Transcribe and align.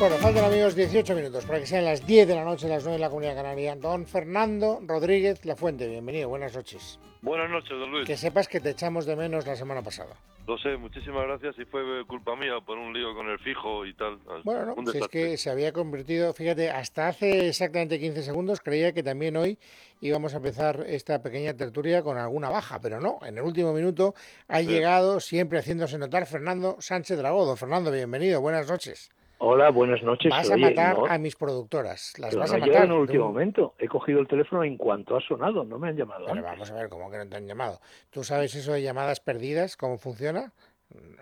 Bueno, 0.00 0.16
faltan 0.16 0.46
amigos 0.46 0.74
18 0.74 1.14
minutos 1.14 1.44
para 1.44 1.60
que 1.60 1.66
sean 1.66 1.84
las 1.84 2.06
10 2.06 2.26
de 2.26 2.34
la 2.34 2.42
noche, 2.42 2.66
las 2.66 2.84
9 2.84 2.96
de 2.96 3.00
la 3.00 3.10
Comunidad 3.10 3.34
Canaria. 3.34 3.76
Don 3.76 4.06
Fernando 4.06 4.80
Rodríguez 4.86 5.44
La 5.44 5.56
Fuente, 5.56 5.86
bienvenido, 5.86 6.26
buenas 6.30 6.56
noches. 6.56 6.98
Buenas 7.20 7.50
noches, 7.50 7.68
don 7.68 7.90
Luis. 7.90 8.06
Que 8.06 8.16
sepas 8.16 8.48
que 8.48 8.60
te 8.60 8.70
echamos 8.70 9.04
de 9.04 9.14
menos 9.14 9.46
la 9.46 9.56
semana 9.56 9.82
pasada. 9.82 10.16
Lo 10.46 10.56
sé, 10.56 10.78
muchísimas 10.78 11.26
gracias 11.26 11.58
y 11.58 11.66
fue 11.66 11.82
culpa 12.06 12.34
mía 12.34 12.54
por 12.64 12.78
un 12.78 12.94
lío 12.94 13.14
con 13.14 13.28
el 13.28 13.38
fijo 13.40 13.84
y 13.84 13.92
tal. 13.92 14.18
Bueno, 14.42 14.74
no, 14.74 14.90
si 14.90 14.96
es 14.96 15.08
que 15.08 15.36
se 15.36 15.50
había 15.50 15.70
convertido, 15.70 16.32
fíjate, 16.32 16.70
hasta 16.70 17.08
hace 17.08 17.48
exactamente 17.48 18.00
15 18.00 18.22
segundos 18.22 18.60
creía 18.62 18.94
que 18.94 19.02
también 19.02 19.36
hoy 19.36 19.58
íbamos 20.00 20.32
a 20.32 20.38
empezar 20.38 20.82
esta 20.88 21.20
pequeña 21.20 21.52
tertulia 21.52 22.02
con 22.02 22.16
alguna 22.16 22.48
baja, 22.48 22.80
pero 22.80 23.02
no, 23.02 23.18
en 23.20 23.36
el 23.36 23.44
último 23.44 23.74
minuto 23.74 24.14
ha 24.48 24.62
llegado, 24.62 25.20
siempre 25.20 25.58
haciéndose 25.58 25.98
notar, 25.98 26.24
Fernando 26.24 26.78
Sánchez 26.80 27.18
Dragó. 27.18 27.44
Don 27.44 27.58
Fernando, 27.58 27.92
bienvenido, 27.92 28.40
buenas 28.40 28.66
noches. 28.66 29.10
Hola, 29.42 29.70
buenas 29.70 30.02
noches. 30.02 30.30
Vas 30.30 30.50
a 30.50 30.54
Oye, 30.54 30.64
matar 30.64 30.98
no, 30.98 31.06
a 31.06 31.16
mis 31.16 31.34
productoras, 31.34 32.12
las 32.18 32.34
vas 32.36 32.50
no 32.50 32.56
a 32.58 32.60
matar. 32.60 32.84
en 32.84 32.90
el 32.90 32.98
último 32.98 33.24
momento. 33.28 33.74
He 33.78 33.88
cogido 33.88 34.20
el 34.20 34.28
teléfono 34.28 34.62
en 34.64 34.76
cuanto 34.76 35.16
ha 35.16 35.20
sonado, 35.22 35.64
no 35.64 35.78
me 35.78 35.88
han 35.88 35.96
llamado. 35.96 36.26
Pero 36.26 36.40
¿eh? 36.40 36.42
vamos 36.42 36.70
a 36.70 36.74
ver, 36.74 36.90
¿cómo 36.90 37.10
que 37.10 37.16
no 37.16 37.26
te 37.26 37.36
han 37.36 37.46
llamado? 37.46 37.80
¿Tú 38.10 38.22
sabes 38.22 38.54
eso 38.54 38.72
de 38.74 38.82
llamadas 38.82 39.20
perdidas? 39.20 39.78
¿Cómo 39.78 39.96
funciona? 39.96 40.52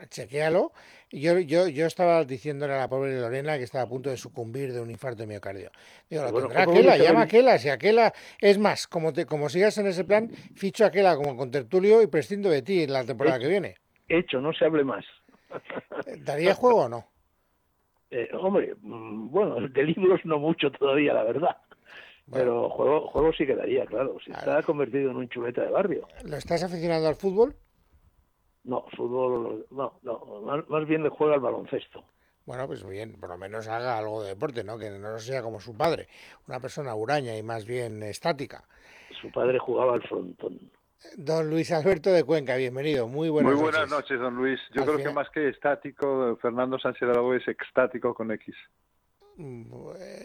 Chequéalo. 0.08 0.72
Yo, 1.12 1.38
yo, 1.38 1.68
yo 1.68 1.86
estaba 1.86 2.24
diciéndole 2.24 2.72
a 2.74 2.78
la 2.78 2.88
pobre 2.88 3.20
Lorena 3.20 3.56
que 3.56 3.62
estaba 3.62 3.84
a 3.84 3.88
punto 3.88 4.10
de 4.10 4.16
sucumbir 4.16 4.72
de 4.72 4.80
un 4.80 4.91
infarto 4.91 5.19
de 5.22 5.28
miocardio. 5.28 5.70
Digo, 6.10 6.24
lo 6.24 6.32
Bueno, 6.32 6.48
tendrá 6.48 6.64
¿cómo 6.64 6.77
Aquela, 6.78 6.96
llama 6.96 7.20
a? 7.20 7.24
Aquela. 7.24 7.58
Si 7.58 7.69
Aquela, 7.69 8.12
es 8.41 8.58
más, 8.58 8.88
como, 8.88 9.12
te, 9.12 9.27
como 9.27 9.48
sigas 9.48 9.78
en 9.78 9.86
ese 9.86 10.05
plan, 10.05 10.28
ficho 10.56 10.82
a 10.82 10.88
Aquela 10.88 11.14
como 11.16 11.36
con 11.36 11.53
tertulio 11.53 12.03
y 12.03 12.08
prescindo 12.08 12.50
de 12.50 12.62
ti 12.62 12.82
en 12.82 12.92
la 12.94 13.05
temporada 13.05 13.38
que 13.38 13.47
viene. 13.47 13.77
Hecho, 14.08 14.41
no 14.41 14.53
se 14.55 14.64
hable 14.64 14.82
más. 14.82 15.05
¿Daría 16.25 16.55
juego 16.55 16.86
o 16.86 16.88
no? 16.88 17.06
Eh, 18.11 18.28
hombre, 18.33 18.75
mm, 18.81 19.31
bueno, 19.31 19.56
de 19.69 19.83
libros 19.84 20.20
no 20.25 20.39
mucho 20.39 20.70
todavía, 20.70 21.14
la 21.14 21.25
verdad. 21.25 21.56
Pero 22.31 22.69
juego, 22.69 23.09
juego 23.09 23.33
sí 23.33 23.47
quedaría, 23.47 23.87
claro. 23.87 24.19
Si 24.23 24.31
está 24.31 24.62
convertido 24.62 25.11
en 25.11 25.17
un 25.17 25.28
chuleta 25.31 25.62
de 25.62 25.70
barrio. 25.70 26.06
¿Lo 26.25 26.37
estás 26.37 26.62
aficionando 26.62 27.09
al 27.09 27.15
fútbol? 27.15 27.56
No, 28.65 28.84
fútbol, 28.95 29.67
no, 29.70 29.98
no, 30.03 30.42
más, 30.42 30.69
más 30.69 30.87
bien 30.87 31.03
le 31.03 31.09
juega 31.09 31.34
al 31.34 31.41
baloncesto. 31.41 32.05
Bueno, 32.45 32.67
pues 32.67 32.87
bien, 32.87 33.19
por 33.19 33.31
lo 33.31 33.39
menos 33.39 33.69
haga 33.69 33.98
algo 33.98 34.22
de 34.22 34.31
deporte, 34.31 34.65
¿no? 34.65 34.78
Que 34.78 34.91
no 34.91 35.19
sea 35.19 35.43
como 35.43 35.61
su 35.61 35.77
padre, 35.77 36.09
una 36.47 36.61
persona 36.61 36.95
huraña 36.95 37.37
y 37.37 37.43
más 37.43 37.67
bien 37.67 38.03
estática. 38.03 38.65
Su 39.20 39.31
padre 39.31 39.59
jugaba 39.59 39.95
al 39.95 40.03
frontón. 40.03 40.59
Don 41.16 41.48
Luis 41.48 41.70
Alberto 41.70 42.10
de 42.10 42.24
Cuenca, 42.24 42.56
bienvenido. 42.56 43.06
Muy 43.06 43.28
buenas 43.28 43.52
Muy 43.52 43.62
buenas 43.62 43.88
noches. 43.88 44.18
noches, 44.18 44.20
don 44.20 44.34
Luis. 44.34 44.60
Yo 44.74 44.82
Al 44.82 44.86
creo 44.86 44.98
final- 44.98 45.12
que 45.12 45.14
más 45.14 45.30
que 45.30 45.48
estático, 45.48 46.36
Fernando 46.42 46.78
Sánchez 46.78 47.02
Aragó 47.08 47.34
es 47.34 47.46
extático 47.46 48.12
con 48.14 48.32
X. 48.32 48.54
Mm, 49.36 49.72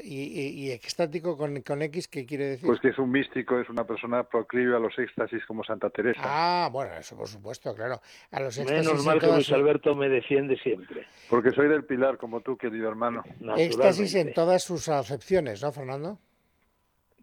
¿Y, 0.03 0.23
y- 0.23 0.49
y 0.65 0.71
extático 0.71 1.37
con, 1.37 1.61
con 1.61 1.83
X 1.83 2.07
qué 2.07 2.25
quiere 2.25 2.45
decir? 2.45 2.65
Pues 2.65 2.79
que 2.79 2.87
es 2.89 2.97
un 2.97 3.11
místico, 3.11 3.59
es 3.59 3.69
una 3.69 3.85
persona 3.85 4.23
proclive 4.23 4.75
a 4.75 4.79
los 4.79 4.97
éxtasis 4.97 5.45
como 5.45 5.63
Santa 5.63 5.91
Teresa. 5.91 6.19
Ah, 6.23 6.69
bueno, 6.73 6.95
eso 6.95 7.15
por 7.15 7.27
supuesto, 7.27 7.75
claro. 7.75 8.01
A 8.31 8.39
los 8.39 8.57
éxtasis 8.57 8.87
Menos 8.87 8.99
en 9.01 9.05
mal 9.05 9.19
que 9.19 9.27
Luis 9.27 9.45
su- 9.45 9.53
Alberto 9.53 9.93
me 9.93 10.09
defiende 10.09 10.57
siempre. 10.57 11.05
Porque 11.29 11.51
soy 11.51 11.67
del 11.69 11.85
Pilar, 11.85 12.17
como 12.17 12.41
tú, 12.41 12.57
querido 12.57 12.89
hermano. 12.89 13.23
éxtasis 13.55 14.15
en 14.15 14.33
todas 14.33 14.63
sus 14.63 14.89
acepciones, 14.89 15.61
¿no, 15.61 15.71
Fernando? 15.71 16.17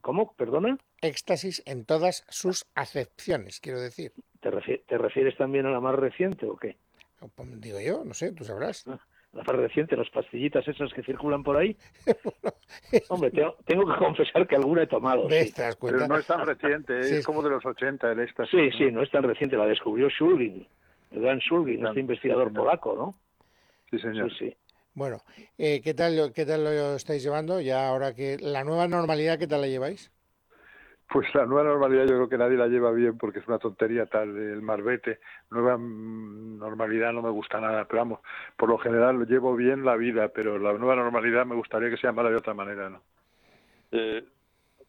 ¿Cómo? 0.01 0.35
¿Perdona? 0.35 0.79
Éxtasis 1.03 1.63
en 1.67 1.85
todas 1.85 2.25
sus 2.29 2.67
acepciones, 2.75 3.61
quiero 3.61 3.81
decir. 3.81 4.13
¿Te, 4.41 4.51
refi- 4.51 4.83
te 4.87 4.97
refieres 4.99 5.37
también 5.37 5.67
a 5.67 5.71
la 5.71 5.81
más 5.81 5.95
reciente 5.95 6.47
o 6.47 6.57
qué? 6.57 6.77
Pues, 7.37 7.61
Digo 7.61 7.79
yo, 7.81 8.03
no 8.05 8.15
sé, 8.15 8.33
tú 8.33 8.45
sabrás. 8.45 8.87
La 8.87 9.43
más 9.45 9.57
reciente, 9.57 9.97
las 9.97 10.09
pastillitas 10.11 10.67
esas 10.67 10.93
que 10.95 11.03
circulan 11.03 11.43
por 11.45 11.57
ahí. 11.57 11.77
Hombre, 13.09 13.31
tengo, 13.31 13.57
tengo 13.65 13.87
que 13.93 13.99
confesar 13.99 14.47
que 14.49 14.57
alguna 14.57 14.83
he 14.83 14.87
tomado. 14.87 15.29
¿Ves? 15.29 15.49
Sí, 15.49 15.53
¿Te 15.55 15.63
das 15.63 15.77
Pero 15.77 16.07
no 16.09 16.17
es 16.19 16.27
tan 16.27 16.47
reciente, 16.47 16.99
¿eh? 16.99 17.05
Sí, 17.05 17.15
es 17.17 17.27
como 17.27 17.43
de 17.43 17.51
los 17.51 17.65
80 17.65 18.11
el 18.11 18.21
éxtasis. 18.21 18.51
sí, 18.51 18.67
¿no? 18.71 18.79
sí, 18.87 18.93
no 18.93 19.03
es 19.03 19.11
tan 19.11 19.23
reciente. 19.23 19.57
La 19.57 19.67
descubrió 19.67 20.09
Shulgin, 20.09 20.67
el 21.13 21.21
gran 21.21 21.39
Shulgin, 21.39 21.77
Claro, 21.77 21.91
este 21.91 22.01
investigador 22.01 22.53
polaco, 22.53 22.97
¿no? 22.97 23.15
Sí, 23.91 23.99
señor. 23.99 24.31
Sí, 24.33 24.51
sí. 24.51 24.57
Bueno, 25.01 25.17
eh, 25.57 25.81
¿qué 25.83 25.95
tal, 25.95 26.15
lo- 26.15 26.31
¿qué 26.31 26.45
tal 26.45 26.63
lo 26.63 26.95
estáis 26.95 27.23
llevando? 27.23 27.59
Ya 27.59 27.89
ahora 27.89 28.15
que 28.15 28.37
la 28.39 28.65
nueva 28.65 28.87
normalidad, 28.87 29.39
¿qué 29.39 29.47
tal 29.47 29.63
la 29.63 29.67
lleváis? 29.67 30.13
Pues 31.09 31.35
la 31.35 31.47
nueva 31.47 31.71
normalidad 31.71 32.03
yo 32.03 32.17
creo 32.17 32.29
que 32.29 32.37
nadie 32.37 32.59
la 32.59 32.67
lleva 32.67 32.93
bien 32.93 33.17
porque 33.17 33.39
es 33.39 33.49
una 33.49 33.59
tontería 33.59 34.05
tal 34.05 34.29
el 34.37 34.61
marbete. 34.61 35.21
Nueva 35.49 35.79
mm, 35.79 36.59
normalidad 36.59 37.15
no 37.15 37.23
me 37.23 37.31
gusta 37.31 37.63
nada, 37.63 37.87
pero 37.87 38.01
vamos, 38.03 38.21
por 38.59 38.69
lo 38.69 38.77
general 38.77 39.17
lo 39.17 39.25
llevo 39.25 39.57
bien 39.57 39.87
la 39.87 39.97
vida, 39.97 40.29
pero 40.29 40.59
la 40.59 40.75
nueva 40.75 40.97
normalidad 40.97 41.47
me 41.47 41.55
gustaría 41.57 41.89
que 41.89 41.97
se 41.97 42.07
llamara 42.07 42.29
de 42.29 42.37
otra 42.37 42.53
manera, 42.53 42.91
¿no? 42.91 43.03
Eh, 43.93 44.23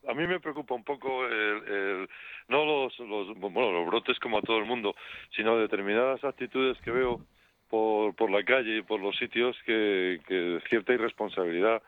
a 0.10 0.14
mí 0.14 0.28
me 0.28 0.42
preocupa 0.42 0.76
un 0.76 0.84
poco 0.84 1.26
el, 1.26 1.64
el- 1.70 2.10
no 2.50 2.66
los, 2.66 3.00
los 3.00 3.38
bueno 3.40 3.72
los 3.72 3.88
brotes 3.88 4.20
como 4.20 4.40
a 4.40 4.42
todo 4.42 4.58
el 4.58 4.66
mundo, 4.66 4.94
sino 5.38 5.58
determinadas 5.58 6.22
actitudes 6.26 6.78
que 6.82 6.92
veo 6.92 7.22
por, 7.72 8.14
por 8.16 8.30
la 8.30 8.44
calle 8.44 8.78
y 8.78 8.82
por 8.84 9.00
los 9.00 9.16
sitios 9.18 9.58
que, 9.66 10.20
que 10.28 10.60
cierta 10.70 10.94
irresponsabilidad, 10.94 11.82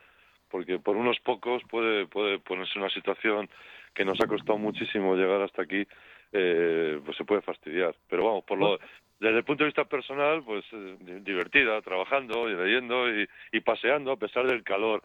porque 0.50 0.80
por 0.80 0.96
unos 0.96 1.20
pocos 1.20 1.62
puede 1.70 2.08
puede 2.08 2.40
ponerse 2.40 2.80
una 2.80 2.90
situación 2.90 3.50
que 3.94 4.06
nos 4.06 4.20
ha 4.22 4.28
costado 4.28 4.58
muchísimo 4.58 5.16
llegar 5.16 5.42
hasta 5.42 5.62
aquí, 5.62 5.86
eh, 6.32 7.00
pues 7.06 7.16
se 7.18 7.26
puede 7.26 7.42
fastidiar. 7.42 7.94
Pero 8.10 8.26
vamos, 8.26 8.44
por 8.46 8.58
lo, 8.58 8.80
desde 9.20 9.38
el 9.38 9.44
punto 9.44 9.64
de 9.64 9.68
vista 9.68 9.86
personal, 9.86 10.42
pues 10.44 10.66
eh, 10.72 10.96
di- 11.00 11.20
divertida, 11.20 11.80
trabajando 11.82 12.50
y 12.50 12.56
leyendo 12.56 13.08
y, 13.14 13.28
y 13.52 13.60
paseando 13.60 14.12
a 14.14 14.18
pesar 14.18 14.48
del 14.48 14.64
calor 14.64 15.04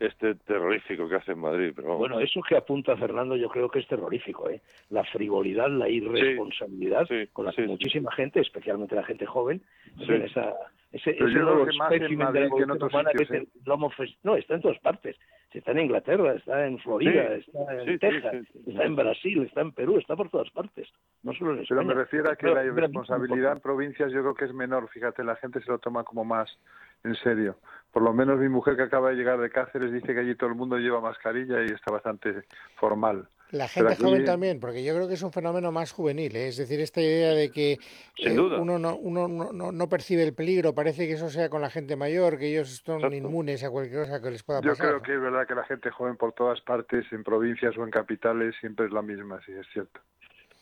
este 0.00 0.34
terrorífico 0.34 1.08
que 1.08 1.14
hace 1.16 1.32
en 1.32 1.38
Madrid. 1.40 1.72
Pero 1.76 1.88
vamos. 1.88 2.00
Bueno, 2.00 2.18
eso 2.20 2.40
que 2.42 2.56
apunta 2.56 2.96
Fernando 2.96 3.36
yo 3.36 3.48
creo 3.50 3.68
que 3.70 3.78
es 3.80 3.86
terrorífico, 3.86 4.48
¿eh? 4.50 4.60
La 4.88 5.04
frivolidad, 5.04 5.68
la 5.70 5.88
irresponsabilidad 5.88 7.06
Sí, 7.06 7.26
con 7.32 7.44
la 7.44 7.52
sí, 7.52 7.56
que 7.58 7.62
sí. 7.64 7.68
muchísima 7.68 8.10
gente, 8.12 8.40
especialmente 8.40 8.94
la 8.96 9.04
gente 9.04 9.26
joven, 9.26 9.62
Sí. 9.98 10.06
tiene 10.06 10.24
esa, 10.24 10.54
ese, 10.90 11.12
Pero 11.12 11.26
ese 11.26 11.34
yo 11.34 11.40
creo 11.42 11.44
nuevo 11.44 11.66
que 11.66 11.76
más 11.76 11.92
en 11.92 11.94
espécimen 12.02 12.18
de 12.18 12.24
Madrid 12.40 12.50
la 12.50 12.56
que 12.56 12.62
en 12.62 12.70
otros 12.70 12.92
humana 12.92 13.10
que 13.14 13.22
es 13.22 13.28
sitios, 13.28 13.48
el 13.66 13.72
Homo 13.72 13.90
fes- 13.90 14.16
No, 14.24 14.36
está 14.36 14.54
en 14.54 14.62
todas 14.62 14.78
partes. 14.80 15.16
Está 15.52 15.72
en 15.72 15.80
Inglaterra, 15.80 16.34
está 16.34 16.64
en 16.64 16.78
Florida, 16.78 17.34
Sí, 17.44 17.50
está 17.50 17.82
en 17.82 17.98
Texas, 17.98 18.32
sí, 18.52 18.52
sí. 18.64 18.70
está 18.70 18.84
en 18.84 18.94
Brasil, 18.94 19.42
está 19.42 19.60
en 19.62 19.72
Perú, 19.72 19.98
está 19.98 20.14
por 20.14 20.30
todas 20.30 20.48
partes. 20.50 20.88
No 21.24 21.32
solo 21.34 21.50
en 21.50 21.56
Pero 21.66 21.80
España. 21.80 21.88
me 21.88 21.94
refiero 21.94 22.30
a 22.30 22.36
que 22.36 22.42
Pero- 22.42 22.54
la 22.54 22.60
pero- 22.60 22.74
irresponsabilidad 22.74 23.52
en 23.54 23.60
provincias 23.60 24.12
yo 24.12 24.20
creo 24.20 24.34
que 24.34 24.44
es 24.44 24.54
menor, 24.54 24.88
fíjate, 24.90 25.24
la 25.24 25.34
gente 25.36 25.60
se 25.60 25.68
lo 25.70 25.78
toma 25.80 26.04
como 26.04 26.24
más 26.24 26.56
en 27.04 27.14
serio. 27.16 27.56
Por 27.92 28.02
lo 28.02 28.12
menos 28.12 28.38
mi 28.38 28.48
mujer 28.48 28.76
que 28.76 28.82
acaba 28.82 29.10
de 29.10 29.16
llegar 29.16 29.38
de 29.40 29.50
Cáceres 29.50 29.92
dice 29.92 30.14
que 30.14 30.20
allí 30.20 30.34
todo 30.36 30.50
el 30.50 30.56
mundo 30.56 30.76
lleva 30.78 31.00
mascarilla 31.00 31.60
y 31.62 31.66
está 31.66 31.90
bastante 31.92 32.42
formal. 32.76 33.28
La 33.50 33.66
gente 33.66 33.94
aquí- 33.94 34.04
joven 34.04 34.24
también, 34.24 34.60
porque 34.60 34.84
yo 34.84 34.94
creo 34.94 35.08
que 35.08 35.14
es 35.14 35.22
un 35.22 35.32
fenómeno 35.32 35.72
más 35.72 35.90
juvenil, 35.90 36.36
¿eh? 36.36 36.46
es 36.48 36.56
decir, 36.56 36.78
esta 36.80 37.00
idea 37.00 37.32
de 37.32 37.50
que 37.50 37.72
eh, 38.18 38.38
uno, 38.38 38.78
no, 38.78 38.94
uno 38.94 39.26
no, 39.26 39.52
no- 39.52 39.72
no 39.72 39.88
percibe 39.88 40.22
el 40.22 40.34
peligro, 40.34 40.72
parece 40.72 41.08
que 41.08 41.14
eso 41.14 41.28
sea 41.30 41.48
con 41.50 41.60
la 41.60 41.68
gente 41.68 41.96
mayor, 41.96 42.38
que 42.38 42.46
ellos 42.46 42.80
son 42.86 42.98
Exacto. 42.98 43.16
inmunes 43.16 43.64
a 43.64 43.70
cualquier 43.70 44.02
cosa 44.04 44.22
que 44.22 44.30
les 44.30 44.44
pueda 44.44 44.60
Yo 44.60 44.70
pasar. 44.70 44.86
creo 44.86 45.02
que 45.02 45.14
es 45.14 45.20
verdad 45.20 45.48
que 45.48 45.56
la 45.56 45.64
gente 45.64 45.90
joven 45.90 46.16
por 46.16 46.32
todas 46.32 46.60
partes, 46.60 47.04
en 47.12 47.24
provincias 47.24 47.76
o 47.76 47.82
en 47.82 47.90
capitales, 47.90 48.54
siempre 48.60 48.86
es 48.86 48.92
la 48.92 49.02
misma, 49.02 49.40
sí, 49.44 49.50
es 49.50 49.66
cierto. 49.72 50.00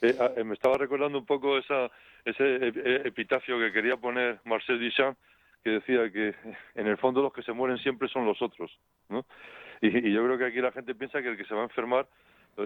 Eh, 0.00 0.16
ah, 0.18 0.30
eh, 0.34 0.44
me 0.44 0.54
estaba 0.54 0.78
recordando 0.78 1.18
un 1.18 1.26
poco 1.26 1.58
esa, 1.58 1.90
ese 2.24 2.42
ep- 2.58 2.82
eh, 2.82 3.02
epitafio 3.04 3.58
que 3.58 3.70
quería 3.70 3.98
poner 3.98 4.40
Marcel 4.46 4.80
Duchamp, 4.80 5.18
que 5.64 5.70
decía 5.70 6.10
que 6.12 6.34
en 6.74 6.86
el 6.86 6.96
fondo 6.98 7.22
los 7.22 7.32
que 7.32 7.42
se 7.42 7.52
mueren 7.52 7.78
siempre 7.78 8.08
son 8.08 8.24
los 8.26 8.40
otros, 8.42 8.70
¿no? 9.08 9.24
Y, 9.80 9.88
y 10.08 10.12
yo 10.12 10.24
creo 10.24 10.38
que 10.38 10.46
aquí 10.46 10.60
la 10.60 10.72
gente 10.72 10.94
piensa 10.94 11.22
que 11.22 11.28
el 11.28 11.36
que 11.36 11.44
se 11.44 11.54
va 11.54 11.60
a 11.60 11.64
enfermar, 11.64 12.06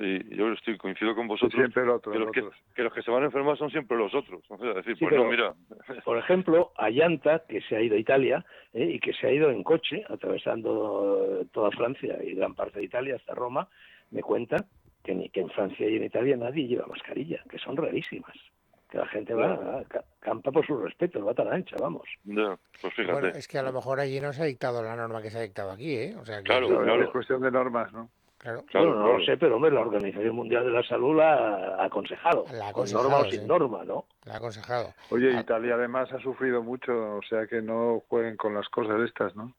y 0.00 0.34
yo 0.37 0.50
estoy 0.52 0.78
coincido 0.78 1.14
con 1.14 1.28
vosotros, 1.28 1.52
Siempre 1.61 1.82
el 1.82 1.90
otro, 1.90 2.12
que, 2.12 2.17
el 2.19 2.25
los 2.25 2.32
que, 2.32 2.40
otro. 2.40 2.56
que 2.75 2.82
los 2.82 2.94
que 2.94 3.02
se 3.02 3.11
van 3.11 3.22
a 3.25 3.26
enfermar 3.26 3.58
son 3.58 3.70
siempre 3.70 3.99
los 3.99 4.14
otros. 4.14 4.43
O 4.49 4.56
sea, 4.56 4.72
decir, 4.72 4.96
Sí, 4.96 5.05
pues 5.05 5.14
no, 5.17 5.28
pero- 5.28 5.55
mira, 5.84 6.02
Por 6.02 6.17
ejemplo, 6.17 6.72
Ayanta, 6.78 7.43
que 7.46 7.61
se 7.61 7.76
ha 7.76 7.81
ido 7.82 7.96
a 7.96 7.99
Italia 7.99 8.43
¿eh? 8.72 8.87
y 8.94 8.99
que 9.00 9.12
se 9.12 9.26
ha 9.26 9.32
ido 9.32 9.50
en 9.50 9.62
coche, 9.62 10.02
atravesando 10.08 11.44
toda 11.52 11.70
Francia 11.72 12.17
y 12.25 12.34
gran 12.34 12.55
parte 12.55 12.78
de 12.78 12.87
Italia 12.87 13.17
hasta 13.17 13.34
Roma, 13.34 13.69
me 14.11 14.22
cuenta 14.22 14.64
que, 15.05 15.14
ni, 15.14 15.28
que 15.28 15.40
en 15.40 15.50
Francia 15.50 15.87
y 15.87 15.96
en 15.96 16.05
Italia 16.05 16.37
nadie 16.38 16.67
lleva 16.67 16.87
mascarilla, 16.87 17.43
que 17.50 17.58
son 17.58 17.76
rarísimas. 17.76 18.34
Que 18.93 18.99
la 18.99 19.06
gente 19.06 19.33
va, 19.33 19.83
ca- 19.89 20.05
campa 20.21 20.53
por 20.53 20.67
sus 20.67 20.79
respetos, 20.83 21.27
va 21.27 21.33
tan 21.33 21.49
ancha, 21.50 21.77
vamos. 21.81 22.03
ya, 22.25 22.59
pues 22.83 22.93
fíjate. 22.93 23.12
Bueno, 23.21 23.29
es 23.29 23.49
que 23.49 23.56
a 23.56 23.62
lo 23.62 23.73
mejor 23.73 23.99
allí 24.00 24.21
no 24.21 24.35
se 24.35 24.43
ha 24.43 24.44
dictado 24.44 24.83
la 24.83 24.94
norma 24.94 25.23
que 25.23 25.31
se 25.31 25.39
ha 25.39 25.41
dictado 25.41 25.71
aquí, 25.71 25.94
¿eh? 25.97 26.15
O 26.21 26.27
sea, 26.27 26.37
que- 26.39 26.43
Claro, 26.44 26.69
Claro, 26.69 26.85
claro. 26.85 27.03
Es 27.05 27.09
cuestión 27.11 27.41
de 27.41 27.50
normas, 27.50 27.91
¿no? 27.94 28.11
claro. 28.37 28.65
Claro, 28.67 28.87
bueno, 28.89 29.00
no 29.00 29.06
claro. 29.06 29.19
lo 29.19 29.25
sé, 29.25 29.37
pero 29.39 29.56
hombre, 29.56 29.71
la 29.71 29.81
Organización 29.81 30.37
Mundial 30.37 30.65
de 30.67 30.73
la 30.73 30.83
Salud 30.83 31.17
la 31.17 31.77
ha 31.77 31.85
aconsejado. 31.87 32.44
La 32.53 32.69
ha 32.69 32.73
con 32.75 32.83
aconsejado, 32.83 33.09
norma 33.09 33.27
o 33.27 33.31
sin 33.31 33.47
norma, 33.47 33.85
¿no? 33.85 34.05
La 34.27 34.35
ha 34.35 34.37
aconsejado. 34.37 34.93
Oye, 35.11 35.33
Ah. 35.35 35.41
Italia 35.41 35.75
además 35.75 36.12
ha 36.12 36.19
sufrido 36.21 36.62
mucho, 36.62 36.93
o 37.17 37.23
sea 37.23 37.47
que 37.47 37.62
no 37.62 38.03
jueguen 38.11 38.37
con 38.37 38.53
las 38.53 38.69
cosas 38.69 39.00
estas, 39.09 39.35
¿no? 39.37 39.55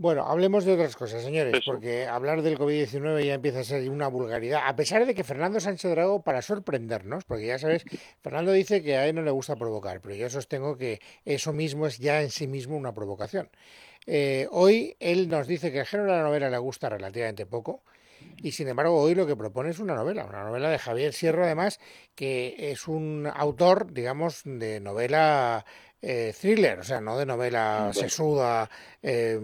Bueno, 0.00 0.24
hablemos 0.24 0.64
de 0.64 0.72
otras 0.72 0.96
cosas, 0.96 1.22
señores, 1.22 1.52
Eso. 1.52 1.72
porque 1.72 2.06
hablar 2.06 2.40
del 2.40 2.58
COVID-19 2.58 3.22
ya 3.22 3.34
empieza 3.34 3.60
a 3.60 3.64
ser 3.64 3.90
una 3.90 4.08
vulgaridad, 4.08 4.62
a 4.64 4.74
pesar 4.74 5.04
de 5.04 5.14
que 5.14 5.24
Fernando 5.24 5.60
Sánchez 5.60 5.90
Drago, 5.90 6.22
para 6.22 6.40
sorprendernos, 6.40 7.24
porque 7.24 7.44
ya 7.44 7.58
sabes, 7.58 7.84
Fernando 8.22 8.50
dice 8.52 8.82
que 8.82 8.96
a 8.96 9.06
él 9.06 9.16
no 9.16 9.20
le 9.20 9.30
gusta 9.30 9.56
provocar, 9.56 10.00
pero 10.00 10.14
yo 10.14 10.30
sostengo 10.30 10.78
que 10.78 11.00
eso 11.26 11.52
mismo 11.52 11.86
es 11.86 11.98
ya 11.98 12.22
en 12.22 12.30
sí 12.30 12.46
mismo 12.46 12.78
una 12.78 12.94
provocación. 12.94 13.50
Eh, 14.06 14.48
hoy 14.52 14.96
él 15.00 15.28
nos 15.28 15.46
dice 15.46 15.70
que 15.70 15.80
el 15.80 15.86
género 15.86 16.12
de 16.12 16.16
la 16.16 16.24
novela 16.24 16.48
le 16.48 16.56
gusta 16.56 16.88
relativamente 16.88 17.44
poco. 17.44 17.82
Y 18.42 18.52
sin 18.52 18.68
embargo, 18.68 18.98
hoy 18.98 19.14
lo 19.14 19.26
que 19.26 19.36
propone 19.36 19.68
es 19.68 19.80
una 19.80 19.94
novela, 19.94 20.24
una 20.24 20.44
novela 20.44 20.70
de 20.70 20.78
Javier 20.78 21.12
Sierra, 21.12 21.44
además, 21.44 21.78
que 22.14 22.70
es 22.70 22.88
un 22.88 23.30
autor, 23.34 23.92
digamos, 23.92 24.42
de 24.44 24.80
novela 24.80 25.66
eh, 26.02 26.32
thriller, 26.38 26.78
o 26.78 26.82
sea, 26.82 27.00
no 27.00 27.18
de 27.18 27.26
novela 27.26 27.92
sesuda, 27.92 28.68
eh, 29.02 29.38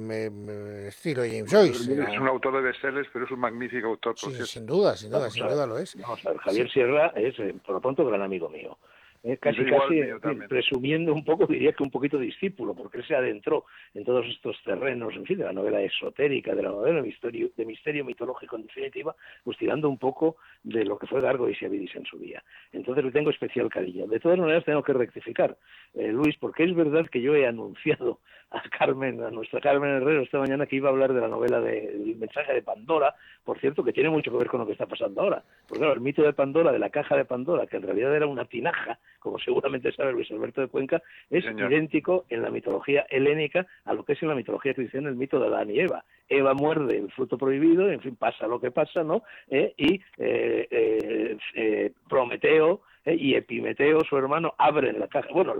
estilo 0.88 1.22
James 1.22 1.50
Joyce. 1.50 1.92
Es 1.92 2.18
un 2.18 2.28
autor 2.28 2.54
de 2.54 2.60
bestsellers, 2.62 3.08
pero 3.12 3.26
es 3.26 3.30
un 3.30 3.40
magnífico 3.40 3.88
autor, 3.88 4.14
por 4.20 4.32
sí, 4.32 4.46
Sin 4.46 4.66
duda, 4.66 4.96
sin 4.96 5.10
duda, 5.10 5.30
sin 5.30 5.46
duda 5.46 5.66
lo 5.66 5.78
es. 5.78 5.96
Javier 6.40 6.70
Sierra 6.70 7.12
es, 7.14 7.38
eh, 7.38 7.54
por 7.64 7.74
lo 7.74 7.80
pronto, 7.80 8.04
gran 8.06 8.22
amigo 8.22 8.48
mío. 8.48 8.78
Eh, 9.28 9.38
casi, 9.38 9.64
casi 9.64 10.02
presumiendo 10.48 11.12
un 11.12 11.24
poco, 11.24 11.46
diría 11.48 11.72
que 11.72 11.82
un 11.82 11.90
poquito 11.90 12.16
discípulo, 12.16 12.74
porque 12.74 12.98
él 12.98 13.04
se 13.08 13.16
adentró 13.16 13.64
en 13.92 14.04
todos 14.04 14.24
estos 14.26 14.56
terrenos, 14.62 15.14
en 15.16 15.24
fin, 15.24 15.38
de 15.38 15.44
la 15.44 15.52
novela 15.52 15.82
esotérica, 15.82 16.54
de 16.54 16.62
la 16.62 16.68
novela 16.68 17.00
de 17.00 17.08
misterio, 17.08 17.50
de 17.56 17.66
misterio 17.66 18.04
mitológico 18.04 18.54
en 18.54 18.68
definitiva, 18.68 19.16
pues 19.42 19.58
tirando 19.58 19.88
un 19.88 19.98
poco 19.98 20.36
de 20.62 20.84
lo 20.84 20.96
que 20.96 21.08
fue 21.08 21.20
Gargo 21.20 21.48
y 21.48 21.56
Siabidis 21.56 21.96
en 21.96 22.04
su 22.04 22.20
día. 22.20 22.40
Entonces 22.70 23.04
le 23.04 23.10
tengo 23.10 23.30
especial 23.30 23.68
cariño. 23.68 24.06
De 24.06 24.20
todas 24.20 24.38
maneras 24.38 24.64
tengo 24.64 24.84
que 24.84 24.92
rectificar, 24.92 25.56
eh, 25.94 26.12
Luis, 26.12 26.36
porque 26.38 26.62
es 26.62 26.72
verdad 26.76 27.08
que 27.10 27.20
yo 27.20 27.34
he 27.34 27.48
anunciado 27.48 28.20
a 28.56 28.68
Carmen, 28.68 29.22
a 29.22 29.30
nuestra 29.30 29.60
Carmen 29.60 29.90
Herrero 29.90 30.22
esta 30.22 30.38
mañana 30.38 30.66
que 30.66 30.76
iba 30.76 30.88
a 30.88 30.92
hablar 30.92 31.12
de 31.12 31.20
la 31.20 31.28
novela 31.28 31.60
del 31.60 32.16
mensaje 32.16 32.52
de 32.52 32.62
Pandora, 32.62 33.14
por 33.44 33.58
cierto, 33.60 33.84
que 33.84 33.92
tiene 33.92 34.10
mucho 34.10 34.30
que 34.30 34.38
ver 34.38 34.48
con 34.48 34.60
lo 34.60 34.66
que 34.66 34.72
está 34.72 34.86
pasando 34.86 35.20
ahora. 35.20 35.42
Porque 35.68 35.80
claro, 35.80 35.94
el 35.94 36.00
mito 36.00 36.22
de 36.22 36.32
Pandora, 36.32 36.72
de 36.72 36.78
la 36.78 36.90
caja 36.90 37.16
de 37.16 37.24
Pandora, 37.24 37.66
que 37.66 37.76
en 37.76 37.82
realidad 37.82 38.14
era 38.14 38.26
una 38.26 38.44
tinaja, 38.44 38.98
como 39.20 39.38
seguramente 39.38 39.92
sabe 39.92 40.12
Luis 40.12 40.30
Alberto 40.30 40.60
de 40.60 40.68
Cuenca, 40.68 41.02
es 41.30 41.44
idéntico 41.44 42.24
en 42.28 42.42
la 42.42 42.50
mitología 42.50 43.06
helénica 43.10 43.66
a 43.84 43.92
lo 43.92 44.04
que 44.04 44.14
es 44.14 44.22
en 44.22 44.28
la 44.28 44.34
mitología 44.34 44.74
cristiana 44.74 45.08
el 45.08 45.16
mito 45.16 45.38
de 45.38 45.46
Adán 45.46 45.70
y 45.70 45.80
Eva. 45.80 46.04
Eva 46.28 46.54
muerde 46.54 46.98
el 46.98 47.10
fruto 47.12 47.38
prohibido, 47.38 47.90
en 47.90 48.00
fin, 48.00 48.16
pasa 48.16 48.46
lo 48.46 48.60
que 48.60 48.70
pasa, 48.70 49.04
¿no? 49.04 49.22
Eh, 49.48 49.74
y 49.76 50.00
eh, 50.18 51.36
eh, 51.54 51.92
Prometeo 52.08 52.80
y 53.14 53.34
Epimeteo, 53.34 54.00
su 54.04 54.16
hermano, 54.16 54.54
abren 54.58 54.98
la 54.98 55.08
caja. 55.08 55.28
Bueno, 55.32 55.54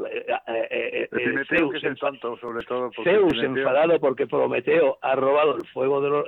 Epimeteo, 0.46 1.70
que 1.70 1.78
es 1.78 1.84
el 1.84 1.96
santo, 1.96 2.36
sobre 2.38 2.64
todo. 2.64 2.90
Zeus, 3.04 3.42
enfadado 3.42 3.98
porque 4.00 4.26
Prometeo 4.26 4.98
ha 5.02 5.14
robado 5.14 5.56
el 5.56 5.66
fuego 5.68 6.00
de 6.00 6.10
los 6.10 6.26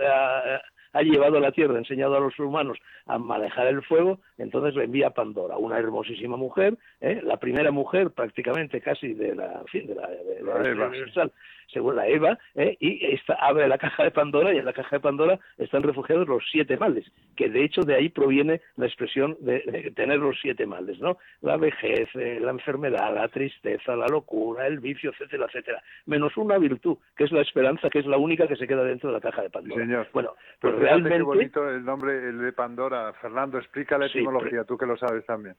ha 0.92 1.02
llevado 1.02 1.38
a 1.38 1.40
la 1.40 1.52
tierra, 1.52 1.74
ha 1.74 1.78
enseñado 1.78 2.16
a 2.16 2.20
los 2.20 2.38
humanos 2.38 2.78
a 3.06 3.18
manejar 3.18 3.66
el 3.66 3.82
fuego, 3.82 4.20
entonces 4.38 4.74
le 4.74 4.84
envía 4.84 5.08
a 5.08 5.14
Pandora, 5.14 5.56
una 5.56 5.78
hermosísima 5.78 6.36
mujer, 6.36 6.76
¿eh? 7.00 7.20
la 7.22 7.36
primera 7.36 7.70
mujer 7.70 8.10
prácticamente 8.10 8.80
casi 8.80 9.14
de 9.14 9.34
la, 9.34 9.62
fin, 9.70 9.86
de 9.86 9.94
la, 9.94 10.08
de 10.08 10.42
universal, 10.42 11.32
según 11.72 11.96
la 11.96 12.06
Eva, 12.06 12.38
¿eh? 12.54 12.76
y 12.80 13.04
esta, 13.14 13.34
abre 13.34 13.68
la 13.68 13.78
caja 13.78 14.04
de 14.04 14.10
Pandora 14.10 14.52
y 14.52 14.58
en 14.58 14.64
la 14.64 14.72
caja 14.72 14.96
de 14.96 15.00
Pandora 15.00 15.38
están 15.58 15.82
refugiados 15.82 16.28
los 16.28 16.42
siete 16.50 16.76
males, 16.76 17.04
que 17.36 17.48
de 17.48 17.64
hecho 17.64 17.82
de 17.82 17.94
ahí 17.94 18.08
proviene 18.08 18.60
la 18.76 18.86
expresión 18.86 19.36
de, 19.40 19.92
tener 19.94 20.18
los 20.18 20.36
siete 20.40 20.66
males, 20.66 20.98
¿no? 21.00 21.18
La 21.40 21.56
vejez, 21.56 22.08
eh, 22.14 22.38
la 22.40 22.50
enfermedad, 22.50 23.14
la 23.14 23.28
tristeza, 23.28 23.96
la 23.96 24.06
locura, 24.06 24.66
el 24.66 24.80
vicio, 24.80 25.10
etcétera, 25.10 25.46
etcétera, 25.46 25.82
menos 26.06 26.36
una 26.36 26.58
virtud, 26.58 26.98
que 27.16 27.24
es 27.24 27.32
la 27.32 27.42
esperanza, 27.42 27.90
que 27.90 27.98
es 28.00 28.06
la 28.06 28.16
única 28.16 28.46
que 28.46 28.56
se 28.56 28.66
queda 28.66 28.84
dentro 28.84 29.10
de 29.10 29.14
la 29.14 29.20
caja 29.20 29.42
de 29.42 29.50
Pandora. 29.50 29.84
señor. 29.84 30.08
Bueno, 30.12 30.34
pues 30.60 30.74
realmente... 30.74 31.18
Qué 31.18 31.22
bonito 31.22 31.68
el 31.68 31.84
nombre 31.84 32.28
el 32.28 32.38
de 32.40 32.52
Pandora. 32.52 33.12
Fernando, 33.14 33.58
explica 33.58 33.98
la 33.98 34.06
etimología, 34.06 34.64
tú 34.64 34.76
que 34.76 34.86
lo 34.86 34.96
sabes 34.96 35.24
también. 35.26 35.54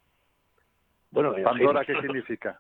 Bueno, 1.12 1.34
Pandora, 1.44 1.84
¿qué 1.86 2.00
significa? 2.02 2.60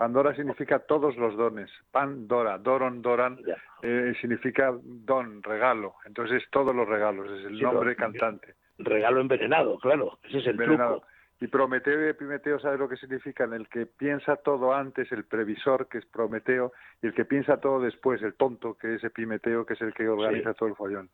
Pandora 0.00 0.34
significa 0.34 0.78
todos 0.78 1.14
los 1.18 1.36
dones. 1.36 1.70
Pandora, 1.90 2.56
Doron, 2.56 3.02
Doran, 3.02 3.38
eh, 3.82 4.14
significa 4.18 4.72
don, 4.82 5.42
regalo. 5.42 5.96
Entonces 6.06 6.42
es 6.42 6.50
todos 6.50 6.74
los 6.74 6.88
regalos, 6.88 7.30
es 7.30 7.44
el 7.44 7.60
nombre 7.60 7.94
cantante. 7.94 8.54
Regalo 8.78 9.20
envenenado, 9.20 9.78
claro, 9.78 10.18
ese 10.22 10.38
es 10.38 10.46
el 10.46 10.56
truco. 10.56 11.02
Y 11.42 11.48
Prometeo 11.48 12.06
y 12.06 12.08
Epimeteo, 12.08 12.58
¿sabes 12.60 12.80
lo 12.80 12.88
que 12.88 12.96
significan? 12.96 13.52
El 13.52 13.68
que 13.68 13.84
piensa 13.84 14.36
todo 14.36 14.72
antes, 14.72 15.12
el 15.12 15.24
previsor, 15.24 15.86
que 15.86 15.98
es 15.98 16.06
Prometeo, 16.06 16.72
y 17.02 17.08
el 17.08 17.12
que 17.12 17.26
piensa 17.26 17.58
todo 17.58 17.80
después, 17.80 18.22
el 18.22 18.32
tonto, 18.32 18.78
que 18.78 18.94
es 18.94 19.04
Epimeteo, 19.04 19.66
que 19.66 19.74
es 19.74 19.82
el 19.82 19.92
que 19.92 20.08
organiza 20.08 20.54
todo 20.54 20.70
el 20.70 20.76
follón. 20.76 21.10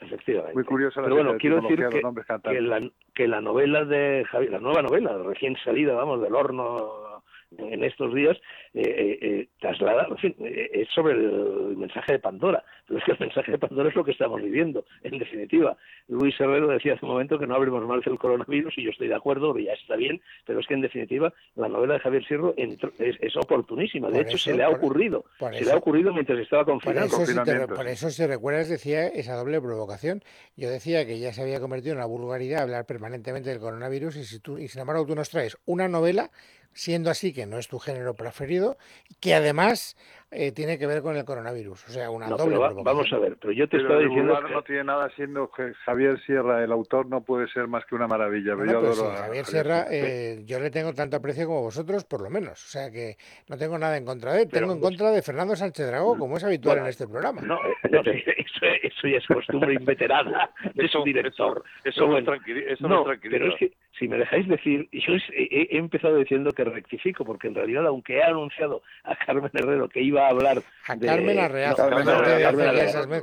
Efectivamente. 0.00 0.54
Muy 0.54 0.64
curioso 0.64 1.00
la 1.00 1.06
Pero 1.06 1.16
bueno, 1.16 1.38
quiero 1.38 1.62
decir 1.62 1.78
que, 1.88 2.02
que, 2.42 2.60
la, 2.60 2.90
que 3.14 3.26
la 3.26 3.40
novela 3.40 3.86
de 3.86 4.26
Javier, 4.30 4.52
la 4.52 4.60
nueva 4.60 4.82
novela, 4.82 5.16
recién 5.24 5.56
salida, 5.64 5.94
vamos, 5.94 6.20
del 6.20 6.34
horno 6.34 7.07
en 7.56 7.82
estos 7.84 8.14
días 8.14 8.36
eh, 8.74 8.82
eh, 8.84 9.18
eh 9.22 9.48
traslada, 9.60 10.06
en 10.10 10.18
fin, 10.18 10.34
eh, 10.40 10.70
es 10.72 10.88
sobre 10.94 11.14
el, 11.14 11.76
mensaje 11.76 12.12
de 12.12 12.18
Pandora, 12.18 12.62
pero 12.86 12.98
es 12.98 13.04
que 13.04 13.12
el 13.12 13.18
mensaje 13.18 13.52
de 13.52 13.58
Pandora 13.58 13.88
es 13.88 13.94
lo 13.94 14.04
que 14.04 14.10
estamos 14.10 14.42
viviendo, 14.42 14.84
en 15.02 15.18
definitiva. 15.18 15.76
Luis 16.08 16.38
Herrero 16.38 16.68
decía 16.68 16.94
hace 16.94 17.04
un 17.04 17.12
momento 17.12 17.38
que 17.38 17.46
no 17.46 17.54
abrimos 17.54 17.84
mal 17.86 18.00
del 18.00 18.18
coronavirus 18.18 18.76
y 18.76 18.84
yo 18.84 18.90
estoy 18.90 19.08
de 19.08 19.14
acuerdo, 19.14 19.56
ya 19.58 19.72
está 19.72 19.96
bien, 19.96 20.20
pero 20.44 20.60
es 20.60 20.66
que 20.66 20.74
en 20.74 20.82
definitiva 20.82 21.32
la 21.56 21.68
novela 21.68 21.94
de 21.94 22.00
Javier 22.00 22.24
Sierro 22.26 22.54
es, 22.56 23.36
oportunísima, 23.36 24.10
de 24.10 24.22
hecho 24.22 24.38
se 24.38 24.54
le 24.54 24.62
ha 24.62 24.70
ocurrido, 24.70 25.24
se 25.52 25.64
le 25.64 25.72
ha 25.72 25.76
ocurrido 25.76 26.12
mientras 26.12 26.38
estaba 26.38 26.64
confinado. 26.64 27.08
Por 27.08 27.22
eso, 27.22 27.74
por 27.74 27.86
eso 27.86 28.10
si 28.10 28.26
recuerdas 28.26 28.68
decía 28.68 29.06
esa 29.08 29.36
doble 29.36 29.60
provocación, 29.60 30.22
yo 30.56 30.70
decía 30.70 31.06
que 31.06 31.18
ya 31.18 31.32
se 31.32 31.42
había 31.42 31.60
convertido 31.60 31.92
en 31.92 31.98
una 31.98 32.06
vulgaridad 32.06 32.62
hablar 32.62 32.86
permanentemente 32.86 33.50
del 33.50 33.60
coronavirus 33.60 34.16
y, 34.16 34.24
si 34.24 34.40
tú, 34.40 34.58
y 34.58 34.68
sin 34.68 34.80
embargo 34.80 35.06
tú 35.06 35.14
nos 35.14 35.30
traes 35.30 35.56
una 35.66 35.88
novela 35.88 36.30
siendo 36.72 37.10
así 37.10 37.32
que 37.32 37.46
no 37.46 37.58
es 37.58 37.68
tu 37.68 37.78
género 37.78 38.14
preferido, 38.14 38.76
que 39.20 39.34
además 39.34 39.96
eh, 40.30 40.52
tiene 40.52 40.78
que 40.78 40.86
ver 40.86 41.00
con 41.00 41.16
el 41.16 41.24
coronavirus, 41.24 41.88
o 41.88 41.90
sea, 41.90 42.10
una 42.10 42.28
doble 42.28 42.58
Vamos 42.58 43.10
a 43.12 43.18
ver, 43.18 43.36
pero 43.40 43.52
yo 43.52 43.66
te 43.66 43.78
estoy 43.78 44.08
diciendo 44.08 44.38
que... 44.46 44.52
no 44.52 44.62
tiene 44.62 44.84
nada 44.84 45.08
siendo 45.16 45.50
que 45.50 45.72
Javier 45.86 46.20
Sierra, 46.26 46.62
el 46.62 46.70
autor, 46.70 47.06
no 47.06 47.22
puede 47.22 47.48
ser 47.48 47.66
más 47.66 47.86
que 47.86 47.94
una 47.94 48.06
maravilla. 48.06 48.54
Pues 48.54 49.00
Javier, 49.00 49.44
Sierra, 49.46 49.86
eh, 49.90 50.42
yo 50.44 50.60
le 50.60 50.70
tengo 50.70 50.92
tanto 50.92 51.16
aprecio 51.16 51.46
como 51.46 51.62
vosotros, 51.62 52.04
por 52.04 52.20
lo 52.20 52.28
menos, 52.28 52.62
o 52.62 52.68
sea 52.68 52.90
que 52.90 53.16
no 53.48 53.56
tengo 53.56 53.78
nada 53.78 53.96
en 53.96 54.04
contra 54.04 54.34
de 54.34 54.42
él, 54.42 54.48
tengo 54.48 54.72
en 54.72 54.80
contra 54.80 55.10
de 55.10 55.22
Fernando 55.22 55.56
Sánchez 55.56 55.86
Dragó, 55.86 56.18
como 56.18 56.36
es 56.36 56.44
habitual 56.44 56.78
en 56.78 56.86
este 56.86 57.08
programa. 57.08 57.40
No, 57.40 57.58
eh, 57.64 58.46
eso, 58.82 59.08
ya 59.08 59.16
es 59.16 59.26
costumbre 59.26 59.74
inveterada 59.74 60.50
de 60.74 60.88
su 60.88 61.02
director. 61.04 61.64
Eso, 61.84 62.18
eso, 62.18 62.88
no, 62.88 63.04
Pero 63.22 63.48
es 63.48 63.58
que, 63.58 63.72
si 63.98 64.08
me 64.08 64.18
dejáis 64.18 64.46
decir, 64.48 64.88
yo 64.92 65.14
he, 65.32 65.76
empezado 65.76 66.16
diciendo 66.16 66.52
que 66.52 66.64
rectifico, 66.64 67.24
porque 67.24 67.48
en 67.48 67.54
realidad, 67.54 67.86
aunque 67.86 68.18
he 68.18 68.22
anunciado 68.22 68.82
a 69.04 69.16
Carmen 69.16 69.50
Herrero 69.52 69.88
que 69.88 70.00
iba 70.00 70.26
a 70.26 70.30
hablar 70.30 70.62
a 70.86 70.98
Carmen 70.98 71.38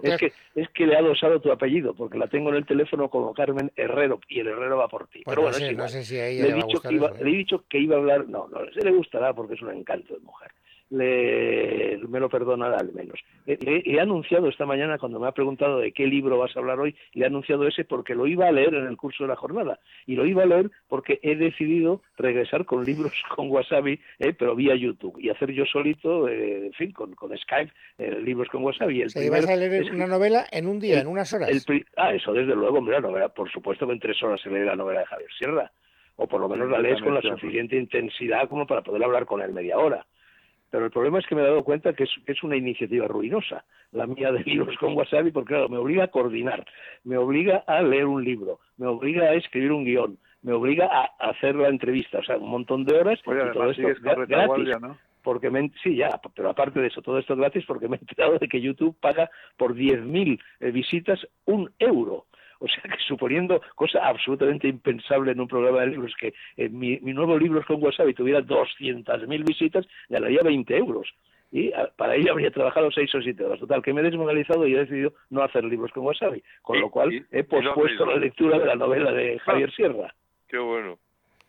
es, 0.03 0.17
que, 0.17 0.34
es 0.55 0.70
que 0.70 0.86
le 0.86 0.98
ha 0.98 1.01
dosado 1.01 1.39
tu 1.39 1.51
apellido, 1.51 1.94
porque 1.94 2.17
la 2.17 2.27
tengo 2.27 2.50
en 2.50 2.55
el 2.55 2.65
teléfono 2.65 3.10
como 3.10 3.34
Carmen 3.34 3.72
Herrero, 3.75 4.20
y 4.27 4.39
el 4.39 4.48
Herrero 4.48 4.77
va 4.77 4.88
por 4.88 5.08
ti. 5.08 5.24
Pero 5.25 5.44
bueno, 5.44 5.58
no 5.74 5.88
sé 5.88 6.03
si 6.03 6.17
a 6.17 6.27
ella 6.27 6.44
le, 6.46 6.50
he 6.51 6.53
dicho 6.55 6.82
que 6.82 6.94
iba, 6.94 7.12
le 7.12 7.29
he 7.29 7.34
¿eh? 7.34 7.38
dicho 7.38 7.63
que 7.70 7.79
iba 7.79 7.96
a 7.96 8.00
hablar, 8.00 8.27
no, 8.27 8.48
no, 8.48 8.60
se 8.74 8.82
le 8.82 8.91
gustará 8.91 9.34
porque 9.34 9.55
es 9.55 9.62
un 9.62 9.72
encanto 9.72 10.13
de 10.13 10.20
mujer 10.20 10.51
le, 10.89 12.00
me 12.08 12.20
lo 12.20 12.30
perdonará 12.30 12.77
al 12.77 12.94
menos. 12.94 13.20
Le, 13.46 13.84
he 13.86 14.00
anunciado 14.00 14.48
esta 14.50 14.65
mañana, 14.65 14.98
cuando 14.98 15.20
me 15.20 15.27
ha 15.27 15.32
preguntado 15.32 15.80
de 15.80 15.92
qué 15.92 16.06
libro 16.08 16.38
vas 16.38 16.56
a 16.56 16.60
hablar 16.60 16.80
hoy, 16.80 16.96
le 17.13 17.24
he 17.24 17.27
anunciado 17.27 17.68
ese 17.68 17.86
porque 17.86 18.15
lo 18.15 18.27
iba 18.27 18.48
a 18.48 18.51
leer 18.51 18.74
en 18.75 18.86
el 18.86 18.98
curso 18.98 19.24
de 19.24 19.30
la 19.30 19.36
jornada. 19.36 19.80
Y 20.06 20.15
lo 20.15 20.25
iba 20.25 20.44
a 20.44 20.46
leer 20.46 20.72
porque 20.88 21.20
he 21.24 21.36
decidido 21.36 22.01
regresar 22.18 22.65
con 22.65 22.84
libros 22.84 23.13
con 23.36 23.50
Wasabi, 23.50 24.00
eh, 24.20 24.34
pero 24.34 24.56
vía 24.56 24.75
YouTube, 24.75 25.20
y 25.20 25.30
hacer 25.30 25.51
yo 25.51 25.65
solito, 25.65 26.27
eh, 26.27 26.68
en 26.68 26.74
fin, 26.74 26.92
con, 26.92 27.13
con 27.15 27.36
Skype, 27.38 27.72
eh, 27.98 28.20
libros 28.22 28.48
con 28.50 28.63
Wasabi. 28.63 29.01
El 29.01 29.10
¿Se 29.10 29.27
a 29.27 29.56
leer 29.56 29.92
una 29.92 30.08
novela 30.08 30.46
en 30.51 30.68
un 30.68 30.80
día, 30.80 31.00
en 31.00 31.08
unas 31.08 31.34
horas? 31.34 31.50
ah, 31.98 32.13
eso 32.13 32.34
desde 32.34 32.56
luego, 32.56 32.77
hombre, 32.77 32.96
la 32.96 33.01
novela, 33.01 33.30
por 33.30 33.51
supuesto 33.51 33.88
que 33.88 33.94
en 33.94 34.00
tres 34.00 34.22
horas 34.24 34.42
se 34.42 34.50
lee 34.50 34.63
la 34.63 34.75
novela 34.75 35.01
de 35.01 35.06
Javier 35.06 35.30
Sierra 35.38 35.72
o 36.18 36.27
por 36.27 36.39
lo 36.39 36.48
menos 36.48 36.70
la 36.70 36.80
lees 36.80 37.01
con 37.01 37.13
la 37.13 37.22
suficiente 37.22 37.75
intensidad 37.75 38.48
como 38.48 38.65
para 38.65 38.82
poder 38.82 39.04
hablar 39.04 39.25
con 39.25 39.42
él 39.42 39.51
media 39.51 39.77
hora. 39.77 40.06
Pero 40.75 40.88
el 40.88 40.91
problema 40.91 41.20
es 41.20 41.25
que 41.25 41.36
me 41.36 41.41
he 41.41 41.46
dado 41.46 41.63
cuenta 41.63 41.94
que 41.94 42.03
es, 42.03 42.44
una 42.44 42.58
iniciativa 42.58 43.08
ruinosa, 43.08 43.63
la 43.94 44.05
mía 44.05 44.34
de 44.34 44.44
libros 44.44 44.75
con 44.77 44.94
Wasabi, 44.94 45.32
porque 45.32 45.53
claro, 45.53 45.70
me 45.70 45.77
obliga 45.77 46.03
a 46.03 46.08
coordinar, 46.10 46.65
me 47.05 47.15
obliga 47.15 47.63
a 47.65 47.82
leer 47.82 48.05
un 48.05 48.25
libro, 48.25 48.60
me 48.75 48.86
obliga 48.86 49.24
a 49.24 49.36
escribir 49.36 49.72
un 49.72 49.86
guion, 49.86 50.17
me 50.41 50.51
obliga 50.51 50.89
a 50.91 51.29
hacer 51.29 51.55
la 51.55 51.70
entrevista, 51.70 52.20
o 52.20 52.24
sea, 52.24 52.36
un 52.36 52.50
montón 52.50 52.84
de 52.84 52.94
horas 52.94 53.22
y 53.22 53.24
todo 53.24 53.70
esto 53.70 53.88
gratis. 54.27 54.82
¿no? 54.82 54.98
Porque 55.24 55.50
me, 55.50 55.72
sí, 55.82 55.96
ya, 55.96 56.10
pero 56.36 56.50
aparte 56.50 56.82
de 56.82 56.88
eso, 56.88 57.01
todo 57.01 57.20
esto 57.20 57.38
gratis 57.38 57.63
porque 57.65 57.88
me 57.88 57.96
he 57.96 58.00
enterado 58.01 58.38
de 58.38 58.50
que 58.50 58.60
YouTube 58.60 58.98
paga 59.00 59.29
por 59.55 59.75
10.000 59.75 60.41
eh, 60.60 60.72
visitas 60.72 61.25
un 61.46 61.72
euro. 61.79 62.25
O 62.60 62.68
sea 62.68 62.84
que 62.84 63.04
suponiendo 63.08 63.62
cosa 63.76 64.08
absolutamente 64.08 64.68
impensable 64.68 65.32
en 65.32 65.40
un 65.40 65.48
programa 65.48 65.82
de 65.82 65.88
libros, 65.88 66.14
que 66.20 66.34
mi, 66.70 66.98
nuevo 67.00 67.38
libro 67.38 67.64
con 67.66 67.84
WhatsApp 67.84 68.14
tuviera 68.16 68.42
200.000 68.42 69.46
visitas, 69.46 69.86
ganaría 70.10 70.42
20 70.44 70.78
euros 70.78 71.14
y 71.52 71.72
ah, 71.74 71.90
para 71.96 72.16
ello 72.16 72.32
habría 72.32 72.52
trabajado 72.52 72.92
seis 72.92 73.14
o 73.16 73.22
siete 73.22 73.44
horas. 73.44 73.60
Total, 73.60 73.82
que 73.82 73.94
me 73.94 74.02
he 74.02 74.04
desmoralizado 74.04 74.68
y 74.68 74.76
he 74.76 74.80
decidido 74.80 75.14
no 75.30 75.42
hacer 75.42 75.64
libros 75.64 75.92
con 75.92 76.06
Wasabi, 76.06 76.44
con 76.62 76.82
lo 76.82 76.90
cual 76.90 77.26
he 77.32 77.44
pospuesto 77.44 78.06
la 78.06 78.18
lectura 78.18 78.60
de 78.60 78.66
la 78.66 78.76
novela 78.76 79.12
de 79.12 79.40
Javier 79.40 79.72
Sierra. 79.72 80.14
Qué 80.50 80.58
bueno. 80.58 80.98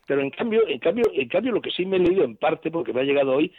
Pero 0.07 0.21
en 0.21 0.31
cambio, 0.31 0.67
en 0.69 0.79
cambio, 0.79 1.05
en 1.13 1.29
cambio 1.29 1.53
lo 1.53 1.61
que 1.61 1.73
sí 1.73 1.85
me 1.85 1.97
he 1.97 2.01
leído 2.01 2.23
en 2.23 2.37
parte, 2.37 2.71
porque 2.71 2.93
me 2.93 3.01
ha 3.01 3.05
llegado 3.05 3.33
hoy, 3.33 3.53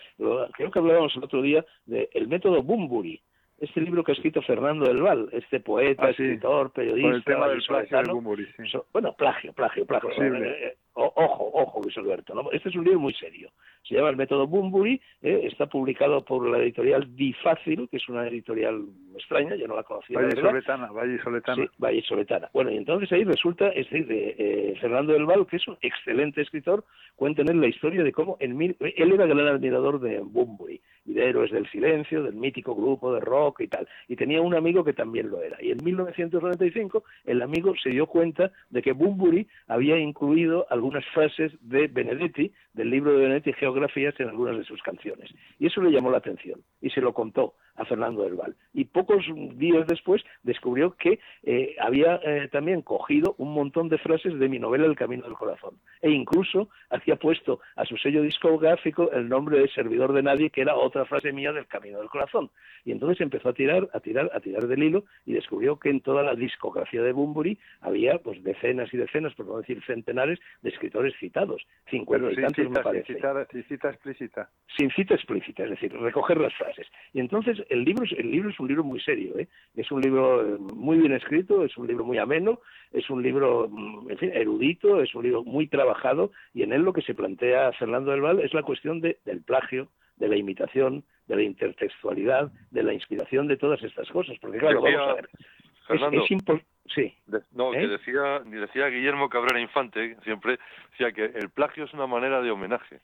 creo 0.54 0.72
que 0.72 0.80
hablábamos 0.80 1.13
el 1.18 1.25
otro 1.25 1.42
día 1.42 1.66
del 1.86 2.27
método 2.30 2.63
Bumburi, 2.63 3.22
este 3.60 3.82
libro 3.82 4.04
que 4.04 4.12
ha 4.12 4.16
escrito 4.16 4.42
Fernando 4.42 4.86
del 4.88 5.02
Val, 5.02 5.30
este 5.32 5.60
poeta, 5.60 6.04
Ah, 6.06 6.14
sí. 6.14 6.24
escritor, 6.24 6.72
periodista, 6.72 7.08
Con 7.08 7.16
el 7.16 7.24
tema 7.24 7.48
del 7.48 7.58
plagio 7.58 7.74
de 7.76 7.82
vallisoletano. 7.82 8.14
Bumburi, 8.16 8.46
sí. 8.58 8.68
So- 8.72 8.86
bueno, 8.94 9.14
plagio, 9.14 9.54
plagio, 9.54 9.86
plagio. 9.86 10.10
Posible. 10.10 10.78
O- 11.00 11.13
ojo, 11.16 11.51
ojo, 11.54 11.82
Luis 11.84 11.96
Alberto. 11.98 12.34
¿no? 12.34 12.51
Este 12.51 12.70
es 12.70 12.75
un 12.75 12.84
libro 12.84 13.00
muy 13.00 13.13
serio. 13.13 13.51
Se 13.88 13.94
llama 13.96 14.10
El 14.10 14.18
método 14.18 14.48
Bumburi, 14.48 15.00
eh, 15.22 15.42
está 15.44 15.68
publicado 15.68 16.25
por 16.25 16.50
la 16.50 16.58
editorial 16.58 17.16
Difácil, 17.16 17.88
que 17.89 17.98
es 17.98 18.10
una 18.10 18.27
editorial 18.27 18.84
extraña, 19.16 19.56
yo 19.56 19.68
no 19.68 19.75
la 19.75 19.84
conocía. 19.84 20.18
Valle. 20.20 20.42
Soletana, 20.42 20.92
Valle 20.92 21.22
Soletana. 21.24 21.63
Sí, 21.63 21.70
Valle 21.77 22.01
Soletana. 22.01 22.50
Bueno, 22.54 22.72
y 22.72 22.77
entonces 22.77 23.12
ahí 23.12 23.24
resulta, 23.24 23.70
es 23.70 23.89
decir, 23.89 24.08
de, 24.08 24.36
eh, 24.38 24.75
Fernando 24.82 25.13
del 25.13 25.25
Val, 25.25 25.46
que 25.48 25.58
es 25.58 25.68
un 25.68 25.77
excelente 25.82 26.42
escritor, 26.42 26.84
cuenta 27.16 27.44
en 27.44 27.50
él 27.50 27.62
la 27.62 27.68
historia 27.68 28.04
de 28.04 28.12
cómo 28.12 28.36
en 28.39 28.58
mil- 28.58 28.75
él 28.80 29.12
era 29.12 29.25
gran 29.27 29.48
admirador 29.48 30.00
de 30.01 30.20
Bunbury 30.20 30.82
y 31.06 31.13
de 31.13 31.25
Héroes 31.30 31.51
del 31.51 31.70
Silencio, 31.70 32.24
del 32.24 32.36
mítico 32.36 32.75
grupo 32.75 33.13
de 33.13 33.22
rock 33.22 33.62
y 33.62 33.68
tal. 33.68 33.88
Y 34.10 34.16
tenía 34.18 34.42
un 34.42 34.54
amigo 34.56 34.84
que 34.84 34.94
también 34.94 35.30
lo 35.30 35.42
era. 35.42 35.58
Y 35.63 35.72
en 35.72 35.77
1995 35.84 37.04
el 37.25 37.42
amigo 37.42 37.74
se 37.82 37.89
dio 37.92 38.08
cuenta 38.08 38.51
de 38.70 38.82
que 38.82 38.92
Bunbury 38.92 39.48
había 39.68 39.98
incluido 39.98 40.66
algunas 40.88 41.06
frases 41.10 41.51
de 41.62 41.88
Benedetti, 41.88 42.51
del 42.77 42.89
libro 42.89 43.12
de 43.12 43.24
Benedetti, 43.24 43.53
Geografías, 43.53 44.17
en 44.19 44.29
algunas 44.29 44.57
de 44.57 44.63
sus 44.63 44.81
canciones. 44.81 45.29
Y 45.60 45.67
eso 45.67 45.81
le 45.81 45.91
llamó 45.91 46.12
la 46.12 46.19
atención 46.19 46.62
y 46.81 46.89
se 46.91 47.01
lo 47.01 47.13
contó 47.13 47.55
a 47.75 47.86
Fernando 47.86 48.24
del 48.24 48.36
Val. 48.36 48.55
Y 48.74 48.86
pocos 48.86 49.25
días 49.55 49.86
después 49.88 50.24
descubrió 50.43 50.96
que 50.96 51.19
eh, 51.43 51.75
había 51.79 52.19
eh, 52.24 52.50
también 52.51 52.81
cogido 52.81 53.36
un 53.38 53.53
montón 53.53 53.89
de 53.89 53.98
frases 53.98 54.38
de 54.38 54.50
mi 54.50 54.60
novela 54.60 54.86
El 54.86 54.96
Camino 54.96 55.24
del 55.24 55.34
Corazón. 55.34 55.75
E 56.01 56.10
incluso 56.10 56.69
había 56.89 57.15
puesto 57.17 57.60
a 57.75 57.86
su 57.86 57.98
sello 57.98 58.22
discográfico 58.22 59.12
el 59.12 59.29
nombre 59.29 59.60
de 59.60 59.69
Servidor 59.69 60.13
de 60.13 60.24
Nadie, 60.24 60.50
que 60.50 60.62
era 60.62 60.75
otra 60.75 61.05
frase 61.05 61.31
mía 61.31 61.51
del 61.51 61.67
Camino 61.67 62.00
del 62.00 62.10
Corazón. 62.10 62.50
Y 62.84 62.91
entonces 62.91 63.22
empezó 63.22 63.50
a 63.50 63.53
tirar, 63.53 63.89
a 63.93 64.00
tirar, 64.00 64.31
a 64.34 64.39
tirar 64.39 64.67
del 64.67 64.84
hilo 64.84 65.03
y 65.25 65.34
descubrió 65.34 65.77
que 65.77 65.89
en 65.89 66.01
toda 66.01 66.24
la 66.24 66.36
discografía 66.36 67.01
de 67.01 67.12
Bunbury 67.12 67.57
había 67.81 68.17
pues 68.19 68.43
decenas 68.43 68.93
y 68.93 68.98
decenas, 68.98 69.34
por 69.36 69.46
no 69.46 69.57
decir 69.57 69.84
centenares, 69.86 70.39
de 70.62 70.69
escritores 70.69 71.13
citados. 71.19 71.65
Cincuenta 71.89 72.31
y 72.31 72.53
sin 72.55 72.66
me 72.69 72.75
sin 72.75 72.83
parece 72.83 73.13
cita, 73.15 73.47
sin 73.51 73.63
cita 73.63 73.89
explícita. 73.89 74.50
sin 74.77 74.91
cita 74.91 75.13
explícita, 75.15 75.63
es 75.63 75.69
decir, 75.71 75.93
recoger 75.93 76.38
las 76.39 76.53
frases. 76.55 76.88
Y 77.13 77.19
entonces 77.19 77.63
el 77.69 77.83
libro, 77.83 78.03
es- 78.05 78.12
el 78.13 78.31
libro 78.31 78.50
es 78.50 78.59
un 78.59 78.67
libro 78.67 78.83
muy 78.83 79.00
serio, 79.01 79.38
¿eh? 79.39 79.47
es 79.75 79.91
un 79.91 80.01
libro 80.01 80.41
eh, 80.45 80.57
muy 80.75 80.97
bien 80.97 81.13
escrito, 81.13 81.63
es 81.63 81.75
un 81.77 81.88
libro 81.88 82.03
muy 82.05 82.17
ameno, 82.17 82.59
es 82.91 83.09
un 83.09 83.21
libro, 83.24 83.67
mm, 83.69 84.12
en 84.12 84.17
fin, 84.17 84.31
erudito, 84.33 85.01
es 85.01 85.13
un 85.15 85.24
libro 85.24 85.43
muy 85.43 85.67
trabajado 85.67 86.31
y 86.53 86.63
en 86.63 86.74
él 86.74 86.81
lo 86.83 86.93
que 86.93 87.01
se 87.01 87.13
plantea 87.13 87.71
Fernando 87.74 88.12
del 88.12 88.21
Val 88.21 88.39
es 88.39 88.53
la 88.53 88.63
cuestión 88.63 89.01
de, 89.01 89.17
del 89.25 89.41
plagio, 89.41 89.89
de 90.17 90.27
la 90.27 90.36
imitación, 90.36 91.03
de 91.27 91.36
la 91.36 91.43
intertextualidad, 91.43 92.51
de 92.71 92.83
la 92.83 92.93
inspiración 92.93 93.47
de 93.47 93.57
todas 93.57 93.83
estas 93.83 94.09
cosas. 94.09 94.38
Porque 94.39 94.57
claro, 94.57 94.81
vamos 94.81 95.09
a 95.09 95.13
ver, 95.15 95.29
es, 95.33 95.86
Fernando, 95.88 96.24
es 96.24 96.31
impo- 96.31 96.62
sí, 96.94 97.13
de- 97.27 97.41
no, 97.53 97.74
¿Eh? 97.74 97.79
que 97.79 97.88
decía, 97.88 98.39
decía 98.39 98.88
Guillermo 98.88 99.29
Cabrera 99.29 99.60
Infante, 99.60 100.17
siempre 100.24 100.60
decía 100.91 101.12
que 101.12 101.25
el 101.38 101.50
plagio 101.50 101.86
es 101.86 101.94
una 101.94 102.08
manera 102.08 102.41
de 102.41 102.51
homenaje. 102.51 103.00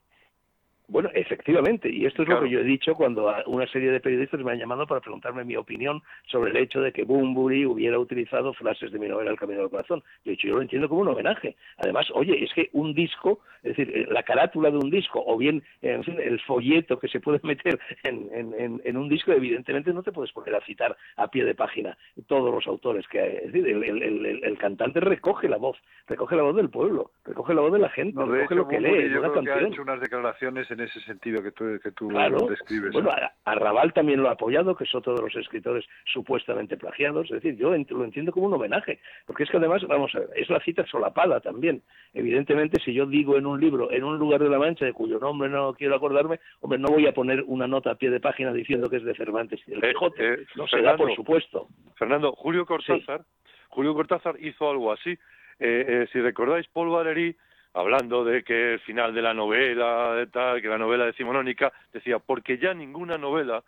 Bueno, 0.88 1.10
efectivamente, 1.13 1.90
y 1.90 2.06
esto 2.06 2.22
es 2.22 2.25
Claro. 2.28 2.42
lo 2.42 2.48
que 2.48 2.54
yo 2.54 2.60
he 2.60 2.63
dicho 2.63 2.94
cuando 2.94 3.34
una 3.48 3.66
serie 3.68 3.90
de 3.90 4.00
periodistas 4.02 4.42
me 4.42 4.52
han 4.52 4.60
llamado 4.60 4.86
para 4.86 5.00
preguntarme 5.00 5.44
mi 5.46 5.56
opinión 5.56 6.02
sobre 6.28 6.52
el 6.52 6.58
hecho 6.58 6.82
de 6.82 6.92
que 6.92 7.04
Bunbury 7.04 7.66
hubiera 7.66 7.98
utilizado 7.98 8.54
frases 8.54 8.92
de 8.92 9.00
mi 9.00 9.08
novela 9.08 9.32
El 9.32 9.38
Camino 9.40 9.62
del 9.62 9.70
Corazón. 9.70 10.04
Yo 10.25 10.32
he 10.32 10.36
dicho, 10.36 10.48
yo 10.50 10.56
lo 10.56 10.62
entiendo 10.62 10.90
como 10.90 11.02
un 11.02 11.08
homenaje. 11.08 11.56
Además, 11.78 12.08
oye, 12.13 12.44
es 12.44 12.54
que 12.54 12.70
un 12.74 12.94
disco, 12.94 13.40
es 13.63 13.75
decir, 13.78 13.96
eh, 13.98 14.08
la 14.12 14.24
carátula 14.24 14.70
de 14.72 14.78
un 14.78 14.90
disco, 14.92 15.24
o 15.25 15.38
bien, 15.38 15.63
en 15.82 16.04
fin, 16.04 16.18
el 16.22 16.40
folleto 16.42 17.00
que 17.00 17.08
se 17.08 17.22
puede 17.22 17.40
meter 17.44 17.80
en, 18.04 18.28
en- 18.34 18.54
en- 18.60 18.82
en 18.84 18.98
un 18.98 19.08
disco, 19.08 19.32
evidentemente 19.32 19.94
no 19.94 20.04
te 20.04 20.12
puedes 20.12 20.32
poner 20.34 20.54
a 20.56 20.62
citar 20.66 20.96
a 21.16 21.28
pie 21.30 21.46
de 21.46 21.56
página 21.56 21.98
todos 22.28 22.54
los 22.54 22.68
autores 22.68 23.08
que 23.08 23.20
hay. 23.22 23.36
Es 23.38 23.54
decir, 23.54 23.68
el, 23.68 23.84
el- 23.84 24.04
el- 24.04 24.44
el 24.44 24.58
cantante 24.58 25.00
recoge 25.00 25.48
la 25.48 25.58
voz, 25.58 25.78
recoge 26.08 26.36
la 26.36 26.44
voz 26.44 26.56
del 26.58 26.70
pueblo, 26.70 27.12
recoge 27.24 27.54
la 27.54 27.62
voz 27.62 27.72
de 27.74 27.80
la 27.80 27.90
gente, 27.90 28.16
No, 28.20 28.28
de 28.28 28.40
recoge 28.40 28.54
hecho, 28.54 28.56
lo 28.63 28.68
que 28.68 28.80
lee, 28.82 29.10
yo 29.10 29.20
una 29.20 29.30
creo 29.32 29.34
que 29.34 29.40
ha 29.50 29.54
canción. 29.54 29.74
hecho 29.74 29.82
unas 29.82 30.02
declaraciones 30.02 30.70
en 30.72 30.80
ese 30.84 31.00
sentido 31.02 31.42
que 31.42 31.52
tú, 31.52 31.66
que 31.82 31.92
tú 31.92 32.08
Claro. 32.10 32.38
describes. 32.48 32.92
Bueno, 32.94 33.10
¿eh? 33.10 33.22
a- 33.46 33.52
Arrabal 33.52 33.92
también 33.94 34.22
lo 34.22 34.30
ha 34.30 34.34
apoyado, 34.34 34.75
que 34.75 34.84
es 34.84 34.94
otro 34.96 35.16
de 35.16 35.22
los 35.22 35.36
escritores 35.36 35.86
supuestamente 36.06 36.78
plagiados. 36.78 37.25
Es 37.32 37.42
decir, 37.42 37.56
yo 37.58 37.75
ent- 37.75 37.90
lo 37.90 38.04
entiendo 38.04 38.32
como 38.32 38.48
un 38.48 38.54
homenaje, 38.54 39.00
porque 39.25 39.44
es 39.44 39.50
que 39.50 39.58
además, 39.58 39.84
vamos 39.88 40.13
a 40.16 40.20
ver, 40.20 40.30
es 40.36 40.50
la 40.50 40.60
cita 40.62 40.86
solapada 40.88 41.40
también. 41.40 41.82
Evidentemente, 42.13 42.80
si 42.84 42.94
yo 42.94 43.06
digo 43.06 43.38
en 43.38 43.46
un 43.46 43.60
libro, 43.60 43.92
en 43.92 44.04
un 44.04 44.18
lugar 44.18 44.42
de 44.42 44.50
la 44.50 44.60
Mancha, 44.60 44.86
de 44.86 44.94
cuyo 44.94 45.20
nombre 45.20 45.50
no 45.50 45.74
quiero 45.74 45.96
acordarme, 45.96 46.40
hombre, 46.62 46.80
no 46.80 46.90
voy 46.90 47.08
a 47.08 47.13
poner 47.13 47.44
una 47.48 47.68
nota 47.68 47.92
a 47.92 47.96
pie 47.96 48.10
de 48.10 48.20
página 48.20 48.54
diciendo 48.54 48.90
que 48.90 48.98
es 48.98 49.04
de 49.04 49.16
Cervantes 49.16 49.62
y 49.68 49.72
del 49.72 49.84
Eh, 49.84 49.90
Quijote. 49.90 50.34
eh, 50.34 50.38
no 50.56 50.68
se 50.68 50.82
da, 50.82 50.96
por 50.96 51.13
supuesto. 51.16 51.68
Fernando, 51.98 52.32
Julio 52.34 52.66
Cortázar, 52.66 53.24
Julio 53.70 53.94
Cortázar 53.94 54.36
hizo 54.40 54.70
algo 54.70 54.92
así. 54.92 55.12
Eh, 55.60 55.86
eh, 55.88 56.08
si 56.12 56.20
recordáis, 56.20 56.68
Paul 56.68 56.90
Valéry, 56.90 57.36
hablando 57.74 58.24
de 58.24 58.44
que 58.44 58.74
el 58.74 58.80
final 58.82 59.13
de 59.13 59.22
la 59.22 59.34
novela, 59.34 60.13
de 60.15 60.27
tal, 60.27 60.62
que 60.62 60.68
la 60.68 60.77
novela 60.77 61.06
decimonónica, 61.06 61.72
decía, 61.92 62.20
porque 62.20 62.58
ya 62.58 62.74
ninguna 62.74 63.18
novela 63.18 63.63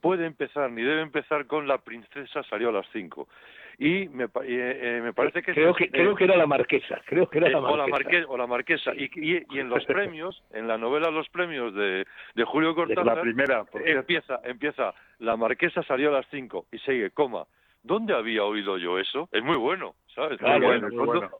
puede 0.00 0.26
empezar 0.26 0.70
ni 0.70 0.82
debe 0.82 1.00
empezar 1.02 1.46
con 1.46 1.66
la 1.66 1.78
princesa 1.78 2.42
salió 2.44 2.68
a 2.68 2.72
las 2.72 2.86
cinco. 2.92 3.28
Y 3.80 4.08
me, 4.08 4.24
eh, 4.24 4.28
eh, 4.44 5.00
me 5.02 5.12
parece 5.12 5.40
que... 5.40 5.52
creo 5.54 5.72
que 5.72 5.84
eh, 5.84 5.90
creo 5.92 6.14
que 6.16 6.24
era 6.24 6.36
la 6.36 6.46
marquesa, 6.46 7.00
creo 7.06 7.28
que 7.30 7.38
era 7.38 7.46
eh, 7.46 7.52
la 7.52 7.60
o, 7.60 7.76
la 7.76 7.86
marquesa. 7.86 8.10
marque- 8.10 8.24
o 8.28 8.36
la 8.36 8.46
marquesa. 8.48 8.92
Y, 8.94 9.04
y- 9.14 9.44
y 9.50 9.58
en 9.60 9.68
los 9.68 9.84
premios, 9.86 10.42
en 10.52 10.66
la 10.66 10.76
novela 10.78 11.10
Los 11.12 11.28
Premios 11.28 11.72
de, 11.74 12.04
de 12.34 12.44
Julio 12.44 12.70
la 12.70 12.74
Cortázar, 12.74 13.20
primera, 13.20 13.64
por 13.64 13.82
cierto. 13.82 14.00
empieza, 14.00 14.40
empieza, 14.44 14.94
la 15.20 15.36
marquesa 15.36 15.82
salió 15.84 16.08
a 16.08 16.12
las 16.12 16.26
cinco 16.30 16.66
y 16.72 16.78
sigue, 16.80 17.10
coma. 17.12 17.44
¿Dónde 17.84 18.14
había 18.14 18.42
oído 18.44 18.76
yo 18.78 18.98
eso? 18.98 19.28
Es 19.30 19.42
muy 19.44 19.56
bueno, 19.56 19.94
¿sabes? 20.12 20.38
Claro, 20.38 20.58
Muy 20.58 20.66
bueno, 20.66 20.88
muy 20.88 21.06
bueno. 21.06 21.30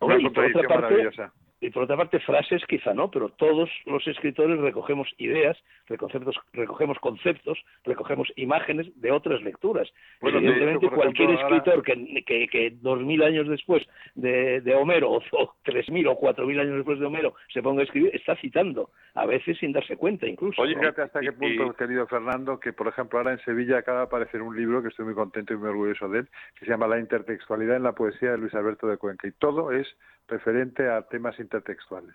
Una 0.00 0.18
por 0.30 0.44
otra 0.44 0.62
parte, 0.68 0.82
maravillosa. 0.82 1.32
Y 1.58 1.70
por 1.70 1.84
otra 1.84 1.96
parte, 1.96 2.20
frases 2.20 2.62
quizá 2.68 2.92
no, 2.92 3.10
pero 3.10 3.30
todos 3.30 3.70
los 3.86 4.06
escritores 4.06 4.58
recogemos 4.60 5.08
ideas, 5.16 5.56
recogemos, 5.86 6.36
recogemos 6.52 6.98
conceptos, 6.98 7.58
recogemos 7.84 8.30
imágenes 8.36 8.88
de 9.00 9.10
otras 9.10 9.40
lecturas. 9.42 9.88
Bueno, 10.20 10.38
Evidentemente, 10.38 10.86
hecho, 10.86 10.94
cualquier 10.94 11.30
ejemplo, 11.30 11.44
ahora- 11.46 11.56
escritor 11.56 11.82
que, 11.82 12.24
que, 12.24 12.48
que 12.48 12.70
dos 12.82 13.00
mil 13.00 13.22
años 13.22 13.48
después 13.48 13.82
de, 14.14 14.60
de 14.60 14.74
Homero, 14.74 15.10
o, 15.12 15.22
o 15.32 15.54
tres 15.62 15.88
mil 15.88 16.06
o 16.08 16.16
cuatro 16.16 16.46
mil 16.46 16.60
años 16.60 16.76
después 16.76 16.98
de 17.00 17.06
Homero, 17.06 17.34
se 17.52 17.62
ponga 17.62 17.80
a 17.80 17.84
escribir, 17.84 18.14
está 18.14 18.36
citando, 18.36 18.90
a 19.14 19.24
veces 19.24 19.56
sin 19.58 19.72
darse 19.72 19.96
cuenta 19.96 20.26
incluso. 20.26 20.60
Oye, 20.60 20.74
¿no? 20.74 20.80
Fíjate 20.80 21.02
hasta 21.02 21.20
qué 21.20 21.32
punto, 21.32 21.66
y- 21.72 21.74
querido 21.74 22.06
Fernando, 22.06 22.60
que 22.60 22.74
por 22.74 22.86
ejemplo 22.88 23.18
ahora 23.18 23.32
en 23.32 23.38
Sevilla 23.40 23.78
acaba 23.78 24.00
de 24.00 24.04
aparecer 24.04 24.42
un 24.42 24.54
libro 24.56 24.82
que 24.82 24.88
estoy 24.88 25.06
muy 25.06 25.14
contento 25.14 25.54
y 25.54 25.56
muy 25.56 25.68
orgulloso 25.70 26.06
de 26.10 26.18
él, 26.20 26.28
que 26.58 26.66
se 26.66 26.70
llama 26.70 26.86
La 26.86 26.98
intertextualidad 26.98 27.76
en 27.76 27.82
la 27.82 27.92
poesía 27.92 28.32
de 28.32 28.38
Luis 28.38 28.54
Alberto 28.54 28.86
de 28.86 28.98
Cuenca. 28.98 29.26
Y 29.26 29.32
todo 29.32 29.72
es 29.72 29.86
referente 30.28 30.88
a 30.88 31.02
temas 31.02 31.38
intertextuales. 31.40 32.14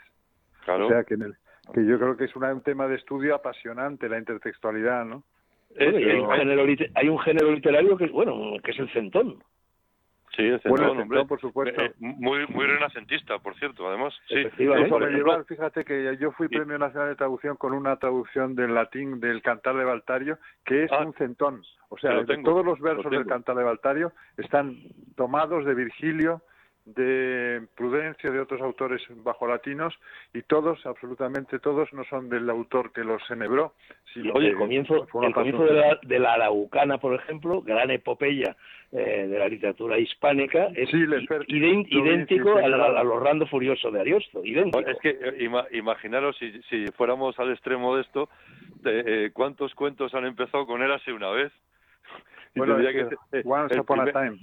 claro. 0.65 0.85
O 0.85 0.89
sea, 0.89 1.03
que, 1.03 1.15
en 1.15 1.23
el- 1.23 1.35
que 1.73 1.85
yo 1.85 1.97
creo 1.97 2.15
que 2.17 2.25
es 2.25 2.35
una- 2.35 2.53
un 2.53 2.61
tema 2.61 2.87
de 2.87 2.95
estudio 2.95 3.33
apasionante, 3.33 4.07
la 4.09 4.17
intertextualidad, 4.19 5.05
¿no? 5.05 5.23
Bueno, 5.75 5.99
y 5.99 6.03
hay, 6.03 6.19
un 6.19 6.29
género, 6.31 6.63
hay 6.95 7.09
un 7.09 7.19
género 7.19 7.51
literario 7.51 7.97
que 7.97 8.05
es, 8.05 8.11
bueno, 8.11 8.53
que 8.63 8.71
es 8.71 8.79
el 8.79 8.91
centón. 8.93 9.41
Sí, 10.35 10.49
Bueno, 10.65 10.93
el 10.93 10.97
centón, 10.99 11.27
por 11.27 11.41
supuesto. 11.41 11.81
Eh, 11.81 11.93
muy, 11.99 12.45
muy 12.47 12.65
renacentista, 12.65 13.39
por 13.39 13.53
cierto, 13.57 13.87
además. 13.89 14.13
Sí. 14.29 14.35
Eso 14.57 14.99
me 14.99 15.09
lleva, 15.09 15.43
fíjate 15.43 15.83
que 15.83 16.15
yo 16.19 16.31
fui 16.31 16.47
Sí. 16.47 16.55
Premio 16.55 16.77
Nacional 16.77 17.09
de 17.09 17.15
Traducción 17.15 17.57
con 17.57 17.73
una 17.73 17.97
traducción 17.97 18.55
del 18.55 18.73
latín 18.73 19.19
del 19.19 19.41
Cantar 19.41 19.75
de 19.75 19.83
Baltario, 19.83 20.37
que 20.63 20.83
es 20.85 20.91
Ah, 20.91 20.99
un 21.05 21.13
centón. 21.15 21.63
O 21.89 21.97
sea, 21.97 22.13
lo 22.13 22.19
de 22.23 22.27
tengo, 22.35 22.49
todos 22.51 22.65
los 22.65 22.79
lo 22.79 22.85
versos 22.85 23.11
del. 23.11 23.25
Cantar 23.25 23.55
de 23.57 23.63
Baltario 23.63 24.13
están 24.37 24.77
tomados 25.17 25.65
de 25.65 25.73
Virgilio, 25.73 26.41
de 26.85 27.61
Prudencio, 27.75 28.31
de 28.31 28.39
otros 28.39 28.59
autores 28.61 29.01
bajo 29.23 29.47
latinos, 29.47 29.93
y 30.33 30.41
todos, 30.41 30.83
absolutamente 30.85 31.59
todos, 31.59 31.93
no 31.93 32.03
son 32.05 32.27
del 32.29 32.49
autor 32.49 32.91
que 32.91 33.03
los 33.03 33.21
enhebró, 33.29 33.73
sino 34.13 34.33
Oye, 34.33 34.49
el 34.49 34.55
comienzo, 34.55 35.07
el 35.21 35.33
comienzo 35.33 35.63
de, 35.65 35.73
la, 35.73 35.99
de 36.01 36.19
la 36.19 36.33
Araucana, 36.33 36.97
por 36.97 37.13
ejemplo, 37.13 37.61
gran 37.61 37.91
epopeya 37.91 38.55
eh, 38.91 39.27
de 39.29 39.39
la 39.39 39.47
literatura 39.47 39.99
hispánica, 39.99 40.67
es 40.75 40.89
idén- 40.91 41.85
idéntico 41.87 42.49
al, 42.57 42.65
integral. 42.65 42.81
al, 42.81 42.97
al 42.97 43.07
Orlando 43.07 43.45
Furioso 43.47 43.91
de 43.91 43.99
Ariosto, 44.01 44.43
idéntico. 44.43 44.79
Es 44.89 44.97
que 44.99 45.09
eh, 45.11 45.35
ima- 45.45 45.67
imaginaros 45.71 46.35
si, 46.37 46.61
si 46.63 46.87
fuéramos 46.93 47.37
al 47.39 47.51
extremo 47.51 47.95
de 47.95 48.01
esto, 48.01 48.27
de, 48.81 49.25
eh, 49.25 49.31
cuántos 49.31 49.73
cuentos 49.75 50.13
han 50.15 50.25
empezado 50.25 50.65
con 50.65 50.81
Érase 50.81 51.13
una 51.13 51.29
vez. 51.29 51.51
Y 52.53 52.59
Bueno, 52.59 52.77
es 52.79 52.93
que 52.93 53.37
eh, 53.37 53.43
Once 53.45 53.79
Upon 53.79 54.01
a 54.01 54.11
Time. 54.11 54.37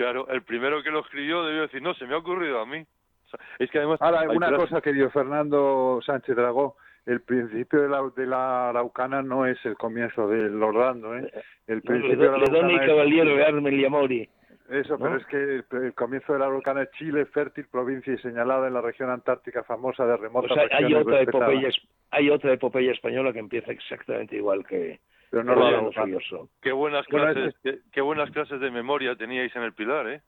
Claro, 0.00 0.26
el 0.28 0.40
primero 0.40 0.82
que 0.82 0.90
lo 0.90 1.00
escribió 1.00 1.44
debió 1.44 1.60
decir, 1.60 1.82
no, 1.82 1.92
se 1.92 2.06
me 2.06 2.14
ha 2.14 2.16
ocurrido 2.16 2.58
a 2.58 2.64
mí. 2.64 2.78
O 2.78 3.28
sea, 3.28 3.38
es 3.58 3.70
que 3.70 3.76
además... 3.76 4.00
Ahora, 4.00 4.20
hay 4.20 4.34
una 4.34 4.56
cosa, 4.56 4.80
querido 4.80 5.10
Fernando 5.10 6.00
Sánchez 6.06 6.36
Dragó, 6.36 6.76
el 7.04 7.20
principio 7.20 7.82
de 7.82 7.88
la, 7.90 8.10
de 8.16 8.26
la 8.26 8.70
Araucana 8.70 9.20
no 9.20 9.44
es 9.44 9.58
el 9.66 9.74
comienzo 9.76 10.26
del 10.26 10.62
Orlando, 10.62 11.14
¿eh? 11.18 11.30
El 11.66 11.82
principio 11.82 12.16
de 12.16 12.26
la 12.28 12.36
Araucana 12.36 12.80
es- 12.82 12.88
cavaliere 12.88 13.36
de 13.36 13.44
Armel 13.44 13.78
y 13.78 13.84
Amori. 13.84 14.28
Eso, 14.70 14.98
pero 14.98 15.18
es 15.18 15.26
que 15.26 15.36
el, 15.36 15.64
el 15.70 15.92
comienzo 15.92 16.32
de 16.32 16.38
la 16.38 16.46
Araucana 16.46 16.84
es 16.84 16.90
Chile, 16.92 17.26
fértil 17.26 17.66
provincia 17.70 18.14
y 18.14 18.18
señalada 18.20 18.68
en 18.68 18.72
la 18.72 18.80
región 18.80 19.10
antártica 19.10 19.64
famosa 19.64 20.06
de 20.06 20.14
O 20.14 20.16
remotas 20.16 20.54
sea, 20.54 20.98
otra 20.98 21.20
epopeya, 21.20 21.68
hay 22.10 22.30
otra 22.30 22.54
epopeya 22.54 22.92
española 22.92 23.34
que 23.34 23.40
empieza 23.40 23.70
exactamente 23.70 24.36
igual 24.36 24.64
que, 24.66 24.98
pero 25.30 25.44
no 25.44 25.54
Pero 25.54 25.64
la 25.64 25.70
ya 25.70 25.76
no 25.76 25.90
Labucana. 25.90 26.06
soy 26.06 26.14
oso. 26.16 26.48
Qué 26.60 26.72
buenas 26.72 27.06
Bueno, 27.10 27.32
clases, 27.32 27.54
qué, 27.62 27.78
qué 27.92 28.00
buenas 28.00 28.30
clases 28.30 28.60
de 28.60 28.70
memoria 28.70 29.16
teníais 29.16 29.54
en 29.56 29.62
el 29.62 29.72
Pilar, 29.72 30.08
¿eh? 30.08 30.20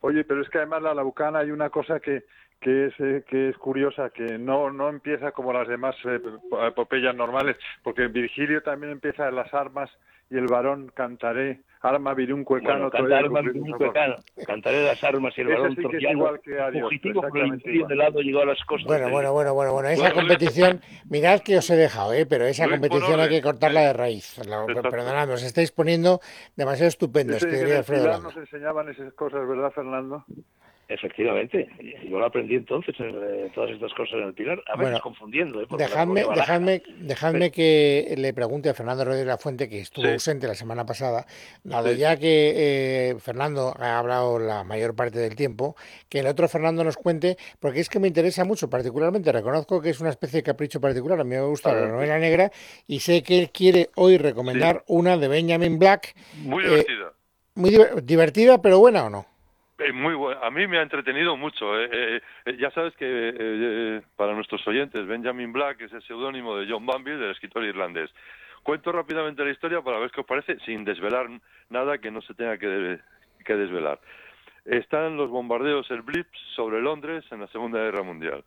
Oye, 0.00 0.24
pero 0.24 0.42
es 0.42 0.48
que 0.50 0.58
además 0.58 0.82
la 0.82 0.94
Labucana 0.94 1.40
hay 1.40 1.50
una 1.50 1.70
cosa 1.70 2.00
que 2.00 2.24
que 2.60 2.86
es 2.86 2.94
eh, 3.00 3.24
que 3.28 3.50
es 3.50 3.58
curiosa, 3.58 4.10
que 4.10 4.38
no 4.38 4.70
no 4.70 4.88
empieza 4.88 5.32
como 5.32 5.52
las 5.52 5.68
demás 5.68 5.96
eh, 6.04 6.20
epopeyas 6.68 7.14
normales, 7.14 7.56
porque 7.82 8.06
Virgilio 8.08 8.62
también 8.62 8.92
empieza 8.92 9.28
en 9.28 9.34
las 9.36 9.52
armas 9.52 9.90
y 10.34 10.38
el 10.38 10.46
varón 10.46 10.90
cantaré, 10.94 11.60
arma 11.80 12.12
virunque 12.14 12.54
Bueno, 12.54 12.68
cano, 12.68 12.90
canta 12.90 13.18
armas 13.18 13.44
virunque 13.44 13.92
cano. 13.92 14.16
Cantaré 14.46 14.84
las 14.84 15.04
armas 15.04 15.32
y 15.36 15.42
el 15.42 15.48
balón 15.48 15.76
sí 15.76 15.82
Fugitivo 15.82 17.20
por 17.20 17.38
el 17.38 17.44
exactamente 17.44 17.54
imperio 17.56 17.74
igual. 17.76 17.88
del 17.88 17.98
lado 17.98 18.20
llegó 18.20 18.40
a 18.40 18.46
las 18.46 18.64
costas. 18.64 18.86
Bueno, 18.86 19.06
de- 19.06 19.12
bueno, 19.12 19.32
bueno, 19.32 19.54
bueno, 19.54 19.72
bueno. 19.74 19.88
Esa 19.90 20.00
Bueno, 20.02 20.14
competición, 20.16 20.80
mirad 21.08 21.40
que 21.40 21.58
os 21.58 21.70
he 21.70 21.76
dejado, 21.76 22.12
¿eh? 22.14 22.26
pero 22.26 22.46
esa 22.46 22.68
competición 22.68 23.20
hay 23.20 23.28
que 23.28 23.42
cortarla 23.42 23.80
de 23.82 23.92
raíz. 23.92 24.34
Perdonad, 24.82 25.30
os 25.30 25.42
estáis 25.42 25.70
poniendo 25.72 26.20
demasiado 26.56 26.88
estupendos, 26.88 27.44
que 27.44 27.50
diría 27.52 27.72
el 27.74 27.78
Alfredo 27.78 28.20
nos 28.20 28.36
enseñaban 28.36 28.88
esas 28.88 29.12
cosas, 29.14 29.46
¿verdad, 29.46 29.70
Fernando? 29.70 30.24
Efectivamente, 30.86 31.66
yo 32.08 32.18
lo 32.18 32.26
aprendí 32.26 32.56
entonces, 32.56 32.94
eh, 32.98 33.50
todas 33.54 33.70
estas 33.70 33.92
cosas 33.94 34.14
en 34.20 34.24
el 34.24 34.34
Pilar, 34.34 34.58
a 34.66 34.72
veces 34.76 34.92
Bueno, 34.92 35.00
confundiendo. 35.00 35.62
¿eh? 35.62 35.66
Dejadme, 35.78 36.24
dejadme, 36.34 36.82
dejadme 36.98 37.50
que 37.50 38.14
le 38.18 38.34
pregunte 38.34 38.68
a 38.68 38.74
Fernando 38.74 39.04
Rodríguez 39.04 39.26
La 39.26 39.38
Fuente, 39.38 39.68
que 39.68 39.80
estuvo 39.80 40.04
Sí. 40.04 40.12
ausente 40.12 40.46
la 40.46 40.54
semana 40.54 40.84
pasada, 40.84 41.26
dado 41.62 41.88
Sí. 41.90 41.96
ya 41.96 42.16
que 42.18 42.52
eh, 42.54 43.14
Fernando 43.18 43.74
ha 43.78 43.98
hablado 43.98 44.38
la 44.38 44.62
mayor 44.64 44.94
parte 44.94 45.18
del 45.18 45.34
tiempo, 45.36 45.74
que 46.10 46.18
el 46.20 46.26
otro 46.26 46.48
Fernando 46.48 46.84
nos 46.84 46.96
cuente, 46.96 47.38
porque 47.60 47.80
es 47.80 47.88
que 47.88 47.98
me 47.98 48.08
interesa 48.08 48.44
mucho, 48.44 48.68
particularmente, 48.68 49.32
reconozco 49.32 49.80
que 49.80 49.88
es 49.90 50.00
una 50.00 50.10
especie 50.10 50.40
de 50.40 50.42
capricho 50.42 50.80
particular, 50.82 51.18
a 51.18 51.24
mí 51.24 51.30
me 51.30 51.40
gusta 51.40 51.72
la 51.74 51.88
novela 51.88 52.18
negra, 52.18 52.50
y 52.86 53.00
sé 53.00 53.22
que 53.22 53.38
él 53.40 53.50
quiere 53.50 53.88
hoy 53.96 54.18
recomendar 54.18 54.84
una 54.86 55.16
de 55.16 55.28
Benjamin 55.28 55.78
Black, 55.78 56.14
Muy 56.42 56.62
Eh, 56.64 56.68
divertida. 56.68 57.12
muy 57.54 57.70
diver- 57.70 58.02
divertida, 58.02 58.60
pero 58.60 58.78
buena 58.80 59.04
o 59.06 59.10
no. 59.10 59.26
Muy 59.92 60.14
buena. 60.14 60.40
A 60.40 60.50
mí 60.50 60.66
me 60.68 60.78
ha 60.78 60.82
entretenido 60.82 61.36
mucho. 61.36 61.78
eh, 61.80 61.88
eh, 61.90 62.20
eh, 62.46 62.56
ya 62.58 62.70
sabes 62.70 62.94
que 62.96 63.06
eh, 63.06 63.34
eh, 63.38 64.02
para 64.16 64.32
nuestros 64.32 64.66
oyentes, 64.68 65.04
Benjamin 65.06 65.52
Black 65.52 65.80
es 65.82 65.92
el 65.92 66.02
seudónimo 66.02 66.56
de 66.56 66.70
John 66.70 66.86
Banville, 66.86 67.18
del 67.18 67.32
escritor 67.32 67.64
irlandés. 67.64 68.10
Cuento 68.62 68.92
rápidamente 68.92 69.44
la 69.44 69.50
historia 69.50 69.82
para 69.82 69.98
ver 69.98 70.10
qué 70.10 70.20
os 70.20 70.26
parece, 70.26 70.58
sin 70.60 70.84
desvelar 70.84 71.28
nada 71.70 71.98
que 71.98 72.10
no 72.10 72.22
se 72.22 72.34
tenga 72.34 72.56
que, 72.56 72.98
desvelar. 73.46 73.98
Están 74.64 75.16
los 75.16 75.28
bombardeos, 75.28 75.90
el 75.90 76.02
Blitz, 76.02 76.30
sobre 76.54 76.80
Londres 76.80 77.24
en 77.30 77.40
la 77.40 77.48
Segunda 77.48 77.80
Guerra 77.80 78.02
Mundial. 78.02 78.44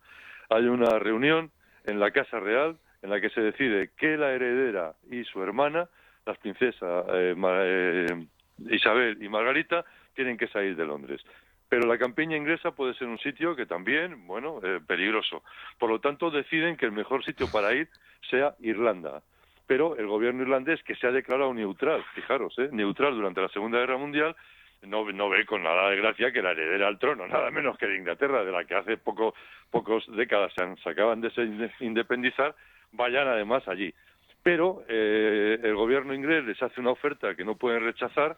Hay 0.48 0.64
una 0.64 0.98
reunión 0.98 1.52
en 1.84 2.00
la 2.00 2.10
Casa 2.10 2.40
Real 2.40 2.76
en 3.02 3.10
la 3.10 3.20
que 3.20 3.30
se 3.30 3.40
decide 3.40 3.90
que 3.96 4.16
la 4.16 4.32
heredera 4.32 4.94
y 5.10 5.22
su 5.24 5.40
hermana, 5.42 5.88
las 6.26 6.38
princesas 6.38 7.04
eh, 7.12 8.26
Isabel 8.70 9.22
y 9.22 9.28
Margarita, 9.28 9.84
tienen 10.18 10.36
que 10.36 10.48
salir 10.48 10.74
de 10.74 10.84
Londres. 10.84 11.24
Pero 11.68 11.86
la 11.86 11.96
campiña 11.96 12.36
inglesa 12.36 12.72
puede 12.72 12.94
ser 12.94 13.06
un 13.06 13.18
sitio 13.18 13.54
que 13.54 13.66
también, 13.66 14.26
bueno, 14.26 14.58
eh, 14.64 14.80
peligroso. 14.84 15.44
Por 15.78 15.90
lo 15.90 16.00
tanto, 16.00 16.28
deciden 16.28 16.76
que 16.76 16.86
el 16.86 16.92
mejor 16.92 17.24
sitio 17.24 17.46
para 17.52 17.72
ir 17.72 17.88
sea 18.28 18.56
Irlanda. 18.58 19.22
Pero 19.68 19.94
el 19.96 20.08
gobierno 20.08 20.42
irlandés, 20.42 20.82
que 20.82 20.96
se 20.96 21.06
ha 21.06 21.12
declarado 21.12 21.54
neutral, 21.54 22.02
fijaros, 22.16 22.58
¿eh? 22.58 22.68
neutral 22.72 23.14
durante 23.14 23.40
la 23.42 23.48
Segunda 23.50 23.78
Guerra 23.78 23.96
Mundial, 23.96 24.34
no, 24.82 25.08
no 25.12 25.28
ve 25.28 25.46
con 25.46 25.62
nada 25.62 25.88
de 25.90 25.96
gracia 25.98 26.32
que 26.32 26.42
la 26.42 26.50
heredera 26.50 26.88
al 26.88 26.98
trono, 26.98 27.28
nada 27.28 27.50
menos 27.52 27.78
que 27.78 27.86
de 27.86 27.96
Inglaterra, 27.96 28.44
de 28.44 28.50
la 28.50 28.64
que 28.64 28.74
hace 28.74 28.96
poco, 28.96 29.34
pocos 29.70 30.04
décadas 30.16 30.52
se, 30.56 30.64
han- 30.64 30.76
se 30.78 30.88
acaban 30.90 31.20
de 31.20 31.30
independizar, 31.80 32.56
vayan 32.92 33.28
además 33.28 33.68
allí. 33.68 33.94
Pero 34.42 34.82
eh, 34.88 35.58
el 35.62 35.74
gobierno 35.76 36.12
inglés 36.12 36.44
les 36.44 36.60
hace 36.60 36.80
una 36.80 36.90
oferta 36.90 37.36
que 37.36 37.44
no 37.44 37.54
pueden 37.56 37.84
rechazar, 37.84 38.36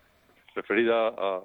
referida 0.54 1.08
a 1.08 1.40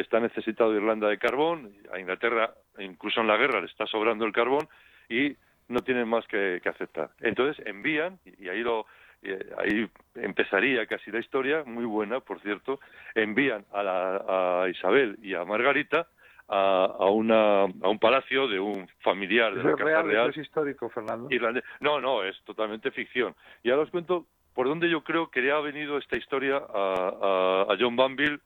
está 0.00 0.20
necesitado 0.20 0.74
Irlanda 0.74 1.08
de 1.08 1.18
carbón, 1.18 1.72
a 1.92 1.98
Inglaterra 1.98 2.52
incluso 2.78 3.20
en 3.20 3.26
la 3.26 3.36
guerra 3.36 3.60
le 3.60 3.66
está 3.66 3.86
sobrando 3.86 4.24
el 4.24 4.32
carbón 4.32 4.68
y 5.08 5.36
no 5.68 5.80
tienen 5.80 6.08
más 6.08 6.26
que, 6.26 6.60
que 6.62 6.68
aceptar. 6.68 7.10
Entonces 7.20 7.64
envían 7.66 8.18
y 8.38 8.48
ahí 8.48 8.60
lo 8.62 8.86
eh, 9.22 9.50
ahí 9.58 9.88
empezaría 10.14 10.86
casi 10.86 11.10
la 11.10 11.18
historia, 11.18 11.64
muy 11.66 11.84
buena, 11.84 12.20
por 12.20 12.40
cierto, 12.40 12.78
envían 13.14 13.64
a, 13.72 13.82
la- 13.82 14.62
a 14.64 14.68
Isabel 14.68 15.18
y 15.22 15.34
a 15.34 15.44
Margarita 15.44 16.06
a, 16.48 16.84
a, 16.84 17.10
una, 17.10 17.62
a 17.64 17.88
un 17.88 17.98
palacio 17.98 18.46
de 18.48 18.58
un 18.60 18.88
familiar 19.00 19.52
de 19.54 19.60
¿Eso 19.60 19.70
la 19.70 19.76
Casa 19.76 20.02
real, 20.02 20.30
es 20.30 20.36
histórico, 20.38 20.88
Fernando? 20.88 21.26
irlandés. 21.30 21.64
No, 21.80 22.00
no, 22.00 22.22
es 22.22 22.40
totalmente 22.44 22.90
ficción. 22.92 23.34
Y 23.62 23.70
ahora 23.70 23.82
os 23.82 23.90
cuento 23.90 24.26
por 24.54 24.66
dónde 24.68 24.88
yo 24.88 25.02
creo 25.04 25.30
que 25.30 25.40
le 25.42 25.50
ha 25.52 25.58
venido 25.60 25.98
esta 25.98 26.16
historia 26.16 26.56
a, 26.56 27.66
a- 27.68 27.72
a 27.72 27.76
John 27.78 27.96
Banville, 27.96 28.38
Ba- 28.38 28.42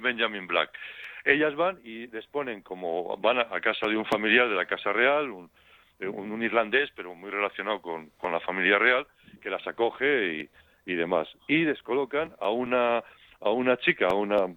Benjamin 0.00 0.46
Black. 0.46 0.70
Ellas 1.24 1.54
van 1.54 1.78
y 1.84 2.06
les 2.08 2.26
ponen 2.26 2.62
como 2.62 3.16
van 3.18 3.38
a, 3.38 3.60
casa 3.60 3.86
de 3.86 3.96
un 3.96 4.06
familiar 4.06 4.48
de 4.48 4.54
la 4.54 4.66
Casa 4.66 4.92
Real, 4.92 5.30
un, 5.30 5.50
eh, 5.98 6.08
un, 6.08 6.32
un 6.32 6.42
irlandés, 6.42 6.90
pero 6.96 7.14
muy 7.14 7.30
relacionado 7.30 7.82
con, 7.82 8.10
con 8.18 8.32
la 8.32 8.40
familia 8.40 8.78
real, 8.78 9.06
que 9.42 9.50
las 9.50 9.66
acoge 9.66 10.48
y, 10.86 10.94
demás. 10.94 11.28
Y 11.46 11.64
les 11.64 11.80
colocan 11.82 12.32
a 12.40 12.50
una, 12.50 13.04
a 13.40 13.50
una 13.50 13.76
chica, 13.76 14.08
a 14.08 14.14
una 14.14 14.48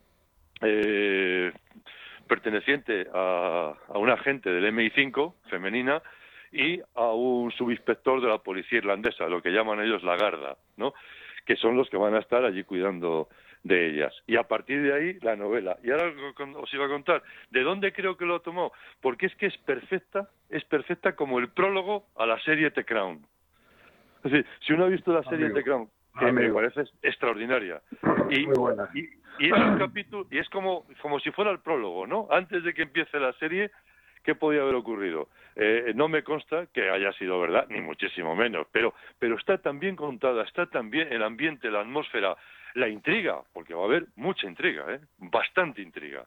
eh, 0.62 1.52
perteneciente 2.28 3.06
a, 3.14 3.74
a 3.88 3.98
un 4.00 4.10
agente 4.10 4.50
del 4.50 4.74
MI5 4.74 5.34
femenina 5.50 6.02
y 6.52 6.80
a 6.96 7.12
un 7.12 7.52
subinspector 7.52 8.22
de 8.22 8.30
la 8.30 8.38
policía 8.40 8.80
irlandesa, 8.80 9.28
lo 9.28 9.42
que 9.42 9.52
llaman 9.52 9.82
ellos 9.82 10.04
la 10.04 10.16
Garda, 10.16 10.58
¿no? 10.78 10.94
Que 11.46 11.56
son 11.56 11.76
los 11.78 11.90
que 11.90 11.98
van 11.98 12.16
a 12.16 12.20
estar 12.20 12.44
allí 12.44 12.64
cuidando 12.64 13.28
de 13.64 13.88
ellas. 13.90 14.14
Y 14.28 14.36
a 14.36 14.44
partir 14.44 14.82
de 14.82 14.94
ahí, 14.94 15.20
la 15.22 15.36
novela. 15.36 15.78
Y 15.84 15.92
ahora 15.92 16.12
os 16.58 16.74
iba 16.74 16.86
a 16.86 16.90
contar 16.90 17.24
de 17.50 17.62
dónde 17.64 17.94
creo 17.94 18.18
que 18.18 18.26
lo 18.26 18.42
tomó, 18.42 18.72
porque 19.02 19.28
es 19.28 19.36
que 19.36 19.48
es 19.48 19.58
perfecta, 19.60 20.30
es 20.50 20.64
perfecta 20.66 21.16
como 21.16 21.40
el 21.40 21.50
prólogo 21.50 22.08
a 22.18 22.26
la 22.26 22.40
serie 22.42 22.72
The 22.72 22.86
Crown. 22.86 23.26
Es 24.24 24.32
decir, 24.32 24.46
si 24.66 24.74
uno 24.74 24.86
ha 24.86 24.90
visto 24.90 25.14
la 25.14 25.24
serie 25.24 25.46
Amigo. 25.46 25.56
The 25.56 25.64
Crown, 25.64 25.90
que 26.20 26.32
me 26.32 26.54
parece 26.54 26.84
extraordinaria, 27.02 27.82
y, 28.30 28.46
Muy 28.46 28.56
buena. 28.56 28.90
y, 28.94 29.02
y 29.40 29.48
es 29.52 29.54
un 29.54 29.78
capítulo, 29.78 30.28
y 30.30 30.38
es 30.38 30.48
como, 30.50 30.86
como 31.02 31.20
si 31.20 31.32
fuera 31.32 31.52
el 31.52 31.60
prólogo, 31.60 32.06
¿no? 32.06 32.28
Antes 32.32 32.64
de 32.64 32.74
que 32.74 32.84
empiece 32.84 33.20
la 33.20 33.34
serie, 33.34 33.72
¿qué 34.24 34.36
podía 34.36 34.62
haber 34.62 34.76
ocurrido? 34.76 35.30
Eh, 35.56 35.92
no 35.96 36.08
me 36.08 36.24
consta 36.24 36.68
que 36.74 36.90
haya 36.90 37.12
sido 37.14 37.40
verdad, 37.40 37.68
ni 37.70 37.82
muchísimo 37.82 38.36
menos, 38.36 38.68
pero, 38.72 38.94
pero 39.20 39.38
está 39.38 39.58
tan 39.58 39.80
bien 39.80 39.96
contada, 39.96 40.44
está 40.44 40.66
tan 40.66 40.90
bien 40.90 41.12
el 41.12 41.24
ambiente, 41.24 41.70
la 41.70 41.82
atmósfera, 41.82 42.36
la 42.76 42.88
intriga, 42.88 43.42
porque 43.54 43.74
va 43.74 43.84
a 43.84 43.86
haber 43.86 44.08
mucha 44.16 44.48
intriga, 44.48 44.86
¿eh? 44.90 45.00
bastante 45.20 45.82
intriga. 45.82 46.26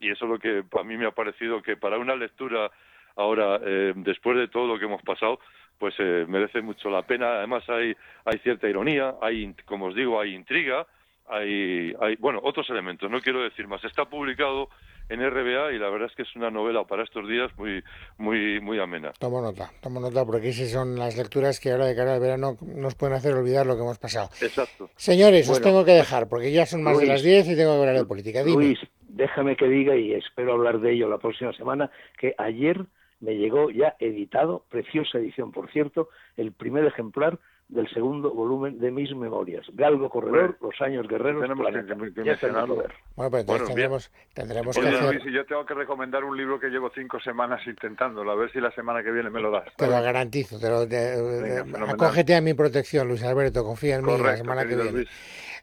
Y 0.00 0.10
eso 0.10 0.24
es 0.24 0.30
lo 0.30 0.38
que 0.38 0.64
a 0.78 0.84
mí 0.84 0.96
me 0.96 1.06
ha 1.06 1.12
parecido 1.12 1.62
que 1.62 1.76
para 1.76 1.98
una 1.98 2.16
lectura 2.16 2.70
ahora, 3.16 3.60
eh, 3.64 3.92
después 3.96 4.36
de 4.36 4.48
todo 4.48 4.66
lo 4.66 4.78
que 4.78 4.86
hemos 4.86 5.02
pasado, 5.02 5.38
pues 5.78 5.94
eh, 5.98 6.24
merece 6.28 6.60
mucho 6.62 6.90
la 6.90 7.02
pena. 7.02 7.38
Además 7.38 7.68
hay, 7.68 7.94
hay 8.24 8.38
cierta 8.38 8.68
ironía, 8.68 9.14
hay, 9.20 9.54
como 9.64 9.86
os 9.86 9.94
digo, 9.94 10.20
hay 10.20 10.34
intriga, 10.34 10.86
hay, 11.28 11.94
hay, 12.00 12.16
bueno, 12.16 12.40
otros 12.42 12.68
elementos, 12.70 13.10
no 13.10 13.20
quiero 13.20 13.42
decir 13.42 13.66
más. 13.68 13.84
Está 13.84 14.04
publicado 14.04 14.68
en 15.12 15.20
RBA 15.20 15.72
y 15.72 15.78
la 15.78 15.90
verdad 15.90 16.08
es 16.10 16.16
que 16.16 16.22
es 16.22 16.34
una 16.36 16.50
novela 16.50 16.84
para 16.84 17.04
estos 17.04 17.28
días 17.28 17.50
muy, 17.58 17.82
muy, 18.18 18.60
muy 18.60 18.78
amena. 18.80 19.12
Tomo 19.18 19.42
nota, 19.42 19.70
tomo 19.82 20.00
nota, 20.00 20.24
porque 20.24 20.48
esas 20.48 20.70
son 20.70 20.98
las 20.98 21.16
lecturas 21.16 21.60
que 21.60 21.70
ahora 21.70 21.86
de 21.86 21.94
cara 21.94 22.14
al 22.14 22.20
verano 22.20 22.56
nos 22.62 22.94
pueden 22.94 23.14
hacer 23.16 23.34
olvidar 23.34 23.66
lo 23.66 23.74
que 23.74 23.82
hemos 23.82 23.98
pasado. 23.98 24.30
Exacto. 24.40 24.88
Señores, 24.96 25.48
os 25.50 25.60
tengo 25.60 25.84
que 25.84 25.92
dejar, 25.92 26.28
porque 26.28 26.50
ya 26.50 26.64
son 26.64 26.82
más 26.82 26.98
de 26.98 27.06
las 27.06 27.22
10 27.22 27.48
y 27.48 27.56
tengo 27.56 27.74
que 27.74 27.80
hablar 27.80 27.96
de 27.96 28.04
política. 28.06 28.42
Dime. 28.42 28.64
Luis, 28.64 28.78
déjame 29.08 29.56
que 29.56 29.68
diga, 29.68 29.94
y 29.96 30.14
espero 30.14 30.54
hablar 30.54 30.80
de 30.80 30.92
ello 30.92 31.08
la 31.08 31.18
próxima 31.18 31.52
semana, 31.52 31.90
que 32.18 32.34
ayer 32.38 32.86
me 33.20 33.36
llegó 33.36 33.70
ya 33.70 33.96
editado, 34.00 34.64
preciosa 34.68 35.18
edición, 35.18 35.52
por 35.52 35.70
cierto, 35.70 36.08
el 36.36 36.52
primer 36.52 36.84
ejemplar 36.86 37.38
del 37.72 37.88
segundo 37.90 38.30
volumen 38.32 38.78
de 38.78 38.90
mis 38.90 39.14
memorias. 39.16 39.66
Galgo 39.72 40.08
Corredor, 40.10 40.56
Los 40.60 40.80
Años 40.80 41.08
Guerreros, 41.08 41.42
Tenemos 41.42 41.66
que- 41.66 41.72
Planeta. 41.72 41.94
que- 41.96 42.12
que 42.14 42.20
Ya 42.24 42.30
mencionarlo. 42.32 42.74
Bueno, 42.76 42.90
pues 43.14 43.24
entonces 43.24 43.46
Bueno, 43.46 43.66
tendremos, 43.66 44.10
tendremos 44.34 44.76
que 44.76 44.80
Oye, 44.86 44.96
hacer... 44.96 45.14
Luis, 45.14 45.26
y 45.26 45.32
yo 45.32 45.44
tengo 45.46 45.64
que 45.66 45.74
recomendar 45.74 46.24
un 46.24 46.36
libro 46.36 46.60
que 46.60 46.68
llevo 46.68 46.90
cinco 46.94 47.18
semanas 47.20 47.66
intentándolo, 47.66 48.30
a 48.30 48.34
ver 48.36 48.52
si 48.52 48.60
la 48.60 48.70
semana 48.72 49.02
que 49.02 49.10
viene 49.10 49.30
me 49.30 49.40
lo 49.40 49.50
das. 49.50 49.64
Te 49.76 49.86
lo 49.86 49.92
garantizo, 50.02 50.58
te 50.58 50.68
lo, 50.68 50.86
te- 50.86 51.20
Venga, 51.20 51.64
fenomenal. 51.64 51.94
acógete 51.94 52.34
a 52.34 52.40
mi 52.40 52.54
protección, 52.54 53.08
Luis 53.08 53.22
Alberto, 53.24 53.64
confía 53.64 53.96
en 53.96 54.04
mí 54.04 54.12
la 54.18 54.36
semana 54.36 54.66
que 54.66 54.76
viene. 54.76 55.04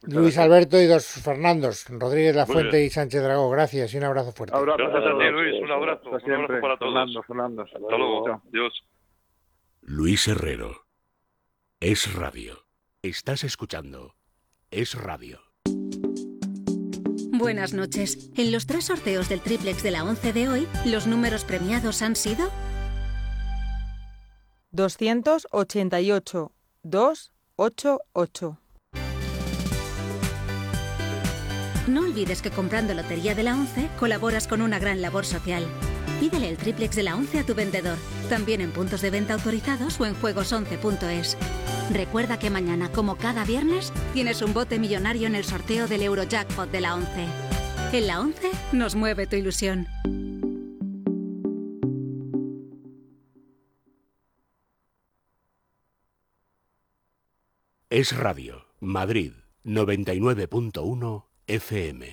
Luis. 0.08 0.38
Alberto 0.38 0.80
y 0.80 0.86
dos 0.86 1.06
Fernandos, 1.06 1.86
Rodríguez 1.90 2.34
La 2.34 2.46
Fuente 2.46 2.82
y 2.82 2.88
Sánchez 2.90 3.22
Dragó, 3.22 3.50
gracias 3.50 3.92
y 3.92 3.98
un 3.98 4.04
abrazo 4.04 4.32
fuerte. 4.32 4.56
Abrazo 4.56 4.78
Gracias 4.78 5.04
a 5.04 5.18
ti. 5.18 5.24
Luis. 5.30 5.62
Un 5.62 5.70
abrazo. 5.70 6.00
Hasta 6.06 6.10
Un 6.16 6.20
siempre. 6.22 6.42
abrazo 6.56 6.60
para 6.62 6.76
todos. 6.78 6.92
Fernando, 6.94 7.22
Fernando. 7.22 7.62
Hasta 7.62 7.78
luego. 7.78 8.40
Adiós. 8.50 8.84
Luis 9.82 10.26
Herrero. 10.28 10.89
Es 11.82 12.12
radio. 12.12 12.66
Estás 13.00 13.42
escuchando. 13.42 14.14
Es 14.70 14.92
radio. 14.92 15.40
Buenas 17.32 17.72
noches. 17.72 18.28
En 18.36 18.52
los 18.52 18.66
tres 18.66 18.84
sorteos 18.84 19.30
del 19.30 19.40
triplex 19.40 19.82
de 19.82 19.90
la 19.90 20.04
11 20.04 20.34
de 20.34 20.50
hoy, 20.50 20.68
los 20.84 21.06
números 21.06 21.46
premiados 21.46 22.02
han 22.02 22.16
sido 22.16 22.50
288 24.72 26.52
288. 26.82 28.58
No 31.86 32.02
olvides 32.02 32.42
que 32.42 32.50
comprando 32.50 32.92
Lotería 32.92 33.34
de 33.34 33.44
la 33.44 33.54
11 33.54 33.88
colaboras 33.98 34.46
con 34.48 34.60
una 34.60 34.78
gran 34.78 35.00
labor 35.00 35.24
social. 35.24 35.66
Pídele 36.20 36.50
el 36.50 36.58
triplex 36.58 36.96
de 36.96 37.02
la 37.02 37.16
11 37.16 37.38
a 37.38 37.46
tu 37.46 37.54
vendedor, 37.54 37.96
también 38.28 38.60
en 38.60 38.72
puntos 38.72 39.00
de 39.00 39.08
venta 39.08 39.32
autorizados 39.32 39.98
o 39.98 40.04
en 40.04 40.14
juegos11.es. 40.14 41.38
Recuerda 41.90 42.38
que 42.38 42.50
mañana, 42.50 42.92
como 42.92 43.16
cada 43.16 43.46
viernes, 43.46 43.90
tienes 44.12 44.42
un 44.42 44.52
bote 44.52 44.78
millonario 44.78 45.26
en 45.26 45.34
el 45.34 45.44
sorteo 45.44 45.88
del 45.88 46.02
Eurojackpot 46.02 46.70
de 46.70 46.82
la 46.82 46.94
11. 46.94 47.08
En 47.94 48.06
la 48.06 48.20
11 48.20 48.50
nos 48.72 48.94
mueve 48.96 49.26
tu 49.26 49.36
ilusión. 49.36 49.88
Es 57.88 58.14
Radio, 58.14 58.66
Madrid 58.78 59.32
99.1 59.64 61.24
FM. 61.46 62.06